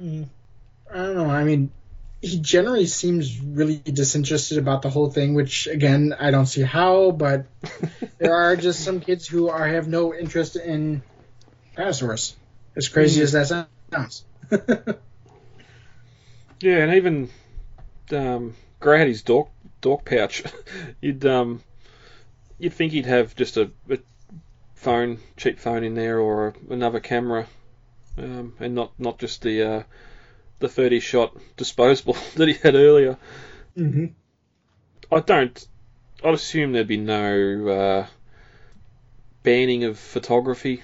Mm. 0.00 0.28
I 0.92 0.96
don't 0.96 1.16
know. 1.16 1.30
I 1.30 1.44
mean, 1.44 1.70
he 2.20 2.38
generally 2.38 2.86
seems 2.86 3.40
really 3.40 3.76
disinterested 3.78 4.58
about 4.58 4.82
the 4.82 4.90
whole 4.90 5.10
thing, 5.10 5.34
which 5.34 5.66
again 5.66 6.14
I 6.18 6.30
don't 6.30 6.46
see 6.46 6.62
how. 6.62 7.10
But 7.10 7.46
there 8.18 8.34
are 8.34 8.56
just 8.56 8.84
some 8.84 9.00
kids 9.00 9.26
who 9.26 9.48
are 9.48 9.66
have 9.66 9.88
no 9.88 10.14
interest 10.14 10.56
in 10.56 11.02
dinosaurs. 11.76 12.36
As 12.76 12.88
crazy 12.88 13.20
mm. 13.20 13.24
as 13.24 13.32
that 13.32 13.68
sounds. 13.92 14.24
yeah, 16.60 16.78
and 16.78 16.94
even 16.94 17.30
um, 18.12 18.54
Gray 18.80 18.98
had 18.98 19.08
his 19.08 19.22
dog 19.22 19.48
dog 19.80 20.04
pouch. 20.04 20.44
you'd 21.00 21.24
um, 21.26 21.62
you'd 22.58 22.72
think 22.72 22.92
he'd 22.92 23.06
have 23.06 23.34
just 23.34 23.56
a, 23.56 23.70
a 23.90 23.98
phone, 24.74 25.18
cheap 25.36 25.58
phone 25.58 25.84
in 25.84 25.94
there, 25.94 26.18
or 26.18 26.48
a, 26.48 26.72
another 26.72 27.00
camera, 27.00 27.46
um, 28.18 28.54
and 28.60 28.74
not 28.74 28.92
not 28.98 29.18
just 29.18 29.42
the 29.42 29.62
uh, 29.62 29.82
the 30.60 30.68
30 30.68 31.00
shot 31.00 31.36
disposable 31.56 32.16
that 32.36 32.48
he 32.48 32.54
had 32.54 32.74
earlier. 32.74 33.16
Mm-hmm. 33.76 34.06
I 35.12 35.20
don't. 35.20 35.68
I'd 36.22 36.34
assume 36.34 36.72
there'd 36.72 36.86
be 36.86 36.96
no 36.96 37.68
uh, 37.68 38.06
banning 39.42 39.84
of 39.84 39.98
photography 39.98 40.82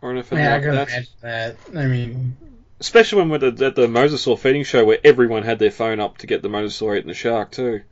or 0.00 0.10
anything 0.10 0.38
yeah, 0.38 0.54
like 0.54 0.64
I 0.64 0.70
that. 0.70 1.06
that. 1.20 1.56
I 1.76 1.86
mean, 1.86 2.36
especially 2.80 3.22
when 3.22 3.28
we're 3.28 3.46
at 3.48 3.56
the 3.56 3.86
mosasaur 3.86 4.38
feeding 4.38 4.64
show 4.64 4.84
where 4.84 4.98
everyone 5.04 5.42
had 5.42 5.58
their 5.58 5.70
phone 5.70 6.00
up 6.00 6.18
to 6.18 6.26
get 6.26 6.42
the 6.42 6.48
mosasaur 6.48 6.96
eating 6.96 7.08
the 7.08 7.14
shark 7.14 7.52
too. 7.52 7.82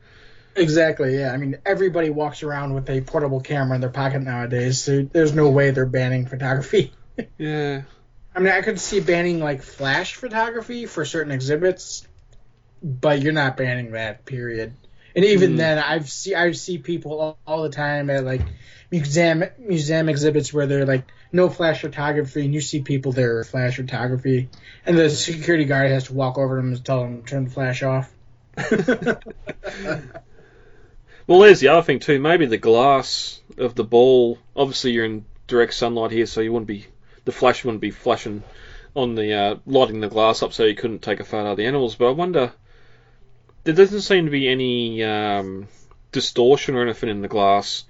Exactly. 0.55 1.17
Yeah. 1.17 1.31
I 1.31 1.37
mean, 1.37 1.57
everybody 1.65 2.09
walks 2.09 2.43
around 2.43 2.73
with 2.73 2.89
a 2.89 3.01
portable 3.01 3.39
camera 3.39 3.75
in 3.75 3.81
their 3.81 3.89
pocket 3.91 4.21
nowadays. 4.21 4.81
So 4.81 5.03
there's 5.03 5.33
no 5.33 5.49
way 5.49 5.71
they're 5.71 5.85
banning 5.85 6.25
photography. 6.25 6.91
yeah. 7.37 7.83
I 8.35 8.39
mean, 8.39 8.51
I 8.51 8.61
could 8.61 8.79
see 8.79 8.99
banning 8.99 9.39
like 9.39 9.61
flash 9.61 10.15
photography 10.15 10.85
for 10.85 11.05
certain 11.05 11.31
exhibits, 11.31 12.07
but 12.81 13.21
you're 13.21 13.33
not 13.33 13.57
banning 13.57 13.91
that. 13.91 14.25
Period. 14.25 14.73
And 15.15 15.25
even 15.25 15.53
mm. 15.53 15.57
then, 15.57 15.79
I've 15.79 16.09
see 16.09 16.35
I 16.35 16.51
see 16.51 16.77
people 16.77 17.19
all, 17.19 17.39
all 17.45 17.63
the 17.63 17.69
time 17.69 18.09
at 18.09 18.23
like 18.23 18.41
museum 18.91 19.43
museum 19.57 20.09
exhibits 20.09 20.53
where 20.53 20.67
they're 20.67 20.85
like 20.85 21.05
no 21.31 21.49
flash 21.49 21.81
photography, 21.81 22.45
and 22.45 22.53
you 22.53 22.61
see 22.61 22.81
people 22.81 23.11
there 23.11 23.37
with 23.37 23.49
flash 23.49 23.75
photography, 23.75 24.49
and 24.85 24.97
the 24.97 25.09
security 25.09 25.65
guard 25.65 25.91
has 25.91 26.05
to 26.05 26.13
walk 26.13 26.37
over 26.37 26.55
to 26.55 26.61
them 26.61 26.73
and 26.73 26.85
tell 26.85 27.03
them 27.03 27.21
to 27.21 27.29
turn 27.29 27.45
the 27.45 27.51
flash 27.51 27.83
off. 27.83 28.11
well, 31.27 31.39
there's 31.39 31.59
the 31.59 31.69
other 31.69 31.83
thing 31.83 31.99
too. 31.99 32.19
Maybe 32.19 32.45
the 32.45 32.57
glass 32.57 33.41
of 33.57 33.75
the 33.75 33.83
ball. 33.83 34.39
Obviously, 34.55 34.91
you're 34.91 35.05
in 35.05 35.25
direct 35.47 35.73
sunlight 35.73 36.11
here, 36.11 36.25
so 36.25 36.41
you 36.41 36.51
wouldn't 36.51 36.67
be 36.67 36.87
the 37.25 37.31
flash 37.31 37.63
wouldn't 37.63 37.81
be 37.81 37.91
flashing 37.91 38.43
on 38.95 39.15
the 39.15 39.33
uh, 39.33 39.55
lighting 39.65 39.99
the 39.99 40.09
glass 40.09 40.41
up, 40.41 40.53
so 40.53 40.65
you 40.65 40.75
couldn't 40.75 41.01
take 41.01 41.19
a 41.19 41.23
photo 41.23 41.51
of 41.51 41.57
the 41.57 41.65
animals. 41.67 41.95
But 41.95 42.09
I 42.09 42.11
wonder. 42.11 42.51
There 43.65 43.73
doesn't 43.73 44.01
seem 44.01 44.25
to 44.25 44.31
be 44.31 44.47
any 44.47 45.03
um, 45.03 45.67
distortion 46.11 46.75
or 46.75 46.81
anything 46.81 47.09
in 47.09 47.21
the 47.21 47.27
glass, 47.27 47.83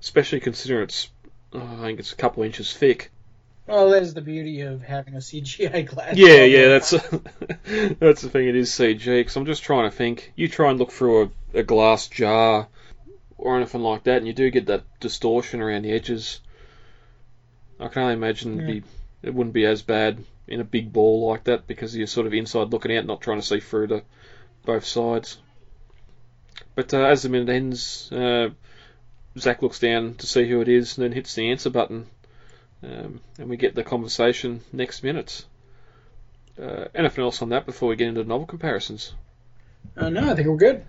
especially 0.00 0.40
considering 0.40 0.84
it's 0.84 1.10
oh, 1.54 1.78
I 1.78 1.82
think 1.82 2.00
it's 2.00 2.12
a 2.12 2.16
couple 2.16 2.42
inches 2.42 2.72
thick. 2.76 3.10
Well, 3.66 3.88
there's 3.88 4.12
the 4.12 4.20
beauty 4.20 4.60
of 4.60 4.82
having 4.82 5.14
a 5.14 5.18
CGI 5.18 5.86
glass. 5.86 6.16
Yeah, 6.16 6.44
yeah, 6.44 6.68
that's 6.68 6.90
that's 7.98 8.22
the 8.22 8.28
thing. 8.28 8.48
It 8.48 8.56
is 8.56 8.70
CG. 8.70 9.04
Because 9.04 9.36
I'm 9.36 9.46
just 9.46 9.62
trying 9.62 9.90
to 9.90 9.96
think. 9.96 10.32
You 10.36 10.48
try 10.48 10.70
and 10.70 10.78
look 10.78 10.92
through 10.92 11.22
a, 11.54 11.58
a 11.60 11.62
glass 11.62 12.08
jar 12.08 12.68
or 13.38 13.56
anything 13.56 13.80
like 13.80 14.04
that, 14.04 14.18
and 14.18 14.26
you 14.26 14.34
do 14.34 14.50
get 14.50 14.66
that 14.66 14.84
distortion 15.00 15.62
around 15.62 15.82
the 15.82 15.92
edges. 15.92 16.40
I 17.80 17.88
can 17.88 18.02
only 18.02 18.14
imagine 18.14 18.60
yeah. 18.60 18.66
be, 18.66 18.82
it 19.22 19.34
wouldn't 19.34 19.54
be 19.54 19.66
as 19.66 19.82
bad 19.82 20.22
in 20.46 20.60
a 20.60 20.64
big 20.64 20.92
ball 20.92 21.28
like 21.28 21.44
that 21.44 21.66
because 21.66 21.96
you're 21.96 22.06
sort 22.06 22.26
of 22.26 22.34
inside 22.34 22.70
looking 22.70 22.96
out, 22.96 23.06
not 23.06 23.20
trying 23.20 23.40
to 23.40 23.46
see 23.46 23.60
through 23.60 23.88
to 23.88 24.02
both 24.64 24.84
sides. 24.84 25.38
But 26.74 26.92
uh, 26.92 27.04
as 27.04 27.22
the 27.22 27.28
minute 27.28 27.48
ends, 27.48 28.10
uh, 28.12 28.50
Zach 29.38 29.62
looks 29.62 29.80
down 29.80 30.14
to 30.16 30.26
see 30.26 30.48
who 30.48 30.60
it 30.60 30.68
is 30.68 30.96
and 30.96 31.04
then 31.04 31.12
hits 31.12 31.34
the 31.34 31.50
answer 31.50 31.70
button. 31.70 32.06
Um, 32.82 33.20
and 33.38 33.48
we 33.48 33.56
get 33.56 33.74
the 33.74 33.82
conversation 33.82 34.60
next 34.72 35.02
minute. 35.02 35.44
Uh, 36.60 36.84
anything 36.94 37.24
else 37.24 37.42
on 37.42 37.48
that 37.48 37.66
before 37.66 37.88
we 37.88 37.96
get 37.96 38.08
into 38.08 38.22
the 38.22 38.28
novel 38.28 38.46
comparisons? 38.46 39.12
Uh, 39.96 40.08
no, 40.08 40.30
I 40.30 40.34
think 40.34 40.48
we're 40.48 40.56
good. 40.56 40.84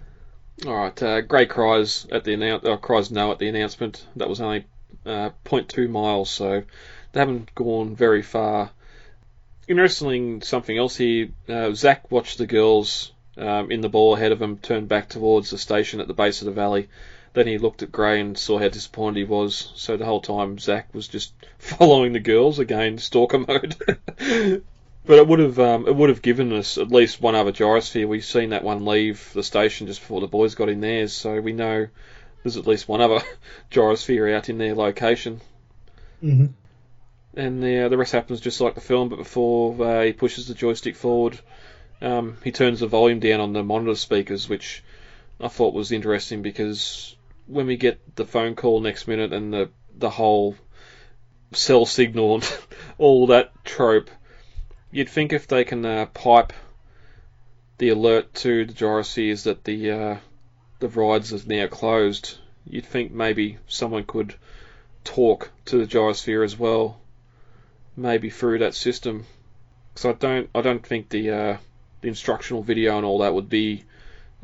All 0.65 0.75
right. 0.75 1.03
Uh, 1.03 1.21
Gray 1.21 1.45
cries 1.47 2.05
at 2.11 2.23
the 2.23 2.35
annou- 2.35 2.65
uh, 2.65 2.77
cries 2.77 3.11
no 3.11 3.31
at 3.31 3.39
the 3.39 3.47
announcement. 3.47 4.05
That 4.15 4.29
was 4.29 4.41
only 4.41 4.65
uh, 5.05 5.31
0.2 5.45 5.89
miles, 5.89 6.29
so 6.29 6.63
they 7.11 7.19
haven't 7.19 7.53
gone 7.55 7.95
very 7.95 8.21
far. 8.21 8.71
Interestingly, 9.67 10.41
something 10.41 10.77
else 10.77 10.95
here. 10.95 11.29
Uh, 11.49 11.71
Zach 11.73 12.11
watched 12.11 12.37
the 12.37 12.45
girls 12.45 13.11
um, 13.37 13.71
in 13.71 13.81
the 13.81 13.89
ball 13.89 14.15
ahead 14.15 14.31
of 14.31 14.41
him 14.41 14.57
turn 14.57 14.85
back 14.85 15.09
towards 15.09 15.49
the 15.49 15.57
station 15.57 15.99
at 15.99 16.07
the 16.07 16.13
base 16.13 16.41
of 16.41 16.45
the 16.45 16.51
valley 16.51 16.87
then 17.35 17.47
he 17.47 17.57
looked 17.57 17.83
at 17.83 17.91
Gray 17.91 18.19
and 18.19 18.37
saw 18.37 18.57
how 18.57 18.69
disappointed 18.69 19.19
he 19.19 19.25
was. 19.25 19.71
So 19.75 19.97
the 19.97 20.05
whole 20.05 20.21
time 20.21 20.57
Zach 20.57 20.93
was 20.93 21.07
just 21.07 21.33
following 21.57 22.13
the 22.13 22.19
girls 22.19 22.59
again, 22.59 22.97
stalker 22.97 23.39
mode. 23.39 23.75
but 25.05 25.19
it 25.19 25.27
would 25.27 25.39
have 25.39 25.59
um, 25.59 25.87
it 25.87 25.95
would 25.95 26.09
have 26.09 26.21
given 26.21 26.53
us 26.53 26.77
at 26.77 26.91
least 26.91 27.21
one 27.21 27.35
other 27.35 27.51
gyrosphere. 27.51 28.07
We've 28.07 28.25
seen 28.25 28.49
that 28.49 28.63
one 28.63 28.85
leave 28.85 29.31
the 29.33 29.43
station 29.43 29.87
just 29.87 29.99
before 29.99 30.21
the 30.21 30.27
boys 30.27 30.55
got 30.55 30.69
in 30.69 30.81
theirs, 30.81 31.13
so 31.13 31.39
we 31.39 31.53
know 31.53 31.87
there's 32.41 32.57
at 32.57 32.67
least 32.67 32.87
one 32.87 33.01
other 33.01 33.19
gyrosphere 33.71 34.35
out 34.35 34.49
in 34.49 34.57
their 34.57 34.73
location. 34.73 35.41
Mm-hmm. 36.23 36.47
And 37.37 37.61
the 37.61 37.81
uh, 37.81 37.89
the 37.89 37.97
rest 37.97 38.13
happens 38.13 38.39
just 38.39 38.61
like 38.61 38.75
the 38.75 38.81
film, 38.81 39.09
but 39.09 39.17
before 39.17 39.85
uh, 39.85 40.03
he 40.03 40.13
pushes 40.13 40.47
the 40.47 40.53
joystick 40.53 40.95
forward, 40.95 41.37
um, 42.01 42.37
he 42.43 42.51
turns 42.51 42.79
the 42.79 42.87
volume 42.87 43.19
down 43.19 43.41
on 43.41 43.51
the 43.51 43.63
monitor 43.63 43.95
speakers, 43.95 44.47
which 44.47 44.83
I 45.39 45.49
thought 45.49 45.73
was 45.73 45.91
interesting 45.91 46.41
because 46.41 47.14
when 47.47 47.67
we 47.67 47.77
get 47.77 48.15
the 48.15 48.25
phone 48.25 48.55
call 48.55 48.79
next 48.81 49.07
minute 49.07 49.33
and 49.33 49.53
the 49.53 49.69
the 49.97 50.09
whole 50.09 50.55
cell 51.53 51.85
signal 51.85 52.35
and 52.35 52.57
all 52.97 53.27
that 53.27 53.51
trope, 53.63 54.09
you'd 54.91 55.09
think 55.09 55.31
if 55.31 55.47
they 55.47 55.63
can 55.63 55.85
uh, 55.85 56.05
pipe 56.07 56.53
the 57.77 57.89
alert 57.89 58.33
to 58.33 58.65
the 58.65 58.73
gyrospheres 58.73 59.43
that 59.43 59.63
the 59.63 59.91
uh, 59.91 60.17
the 60.79 60.87
rides 60.89 61.33
are 61.33 61.47
now 61.47 61.67
closed, 61.67 62.37
you'd 62.65 62.85
think 62.85 63.11
maybe 63.11 63.57
someone 63.67 64.03
could 64.03 64.35
talk 65.03 65.51
to 65.65 65.77
the 65.77 65.85
gyrosphere 65.85 66.43
as 66.43 66.57
well, 66.57 66.99
maybe 67.95 68.29
through 68.29 68.59
that 68.59 68.75
system. 68.75 69.25
Because 69.93 70.05
I 70.05 70.13
don't 70.13 70.49
I 70.53 70.61
don't 70.61 70.85
think 70.85 71.09
the 71.09 71.31
uh, 71.31 71.57
the 72.01 72.07
instructional 72.07 72.63
video 72.63 72.97
and 72.97 73.05
all 73.05 73.19
that 73.19 73.33
would 73.33 73.49
be 73.49 73.83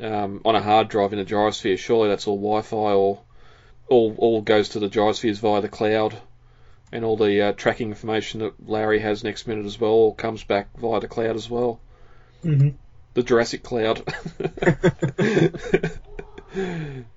um, 0.00 0.40
on 0.44 0.54
a 0.54 0.62
hard 0.62 0.88
drive 0.88 1.12
in 1.12 1.18
a 1.18 1.24
gyrosphere. 1.24 1.78
Surely 1.78 2.08
that's 2.08 2.26
all 2.26 2.36
Wi-Fi 2.36 2.76
or 2.76 3.20
all 3.88 4.14
all 4.18 4.42
goes 4.42 4.70
to 4.70 4.78
the 4.78 4.88
gyrospheres 4.88 5.38
via 5.38 5.60
the 5.60 5.68
cloud, 5.68 6.16
and 6.92 7.04
all 7.04 7.16
the 7.16 7.40
uh, 7.40 7.52
tracking 7.52 7.90
information 7.90 8.40
that 8.40 8.68
Lowery 8.68 9.00
has 9.00 9.24
next 9.24 9.46
minute 9.46 9.66
as 9.66 9.78
well 9.78 10.12
comes 10.12 10.44
back 10.44 10.68
via 10.78 11.00
the 11.00 11.08
cloud 11.08 11.36
as 11.36 11.48
well. 11.48 11.80
Mm-hmm. 12.44 12.70
The 13.14 13.22
Jurassic 13.22 13.62
cloud. 13.62 14.00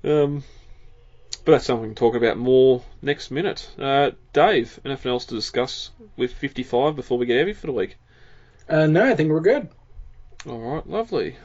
um, 0.04 0.44
But 1.46 1.52
that's 1.52 1.66
something 1.66 1.84
we 1.84 1.88
can 1.90 1.96
talk 1.96 2.16
about 2.16 2.38
more 2.38 2.82
next 3.04 3.30
minute. 3.30 3.70
Uh, 3.78 4.12
Dave, 4.34 4.80
anything 4.84 5.12
else 5.12 5.26
to 5.26 5.36
discuss 5.36 5.92
with 6.18 6.34
55 6.34 6.96
before 6.96 7.20
we 7.20 7.28
get 7.28 7.38
heavy 7.38 7.54
for 7.54 7.68
the 7.68 7.74
week? 7.74 7.98
Uh, 8.68 8.88
no, 8.88 9.06
I 9.06 9.16
think 9.16 9.30
we're 9.30 9.42
good. 9.42 9.70
All 10.48 10.58
right, 10.58 10.90
lovely. 10.90 11.36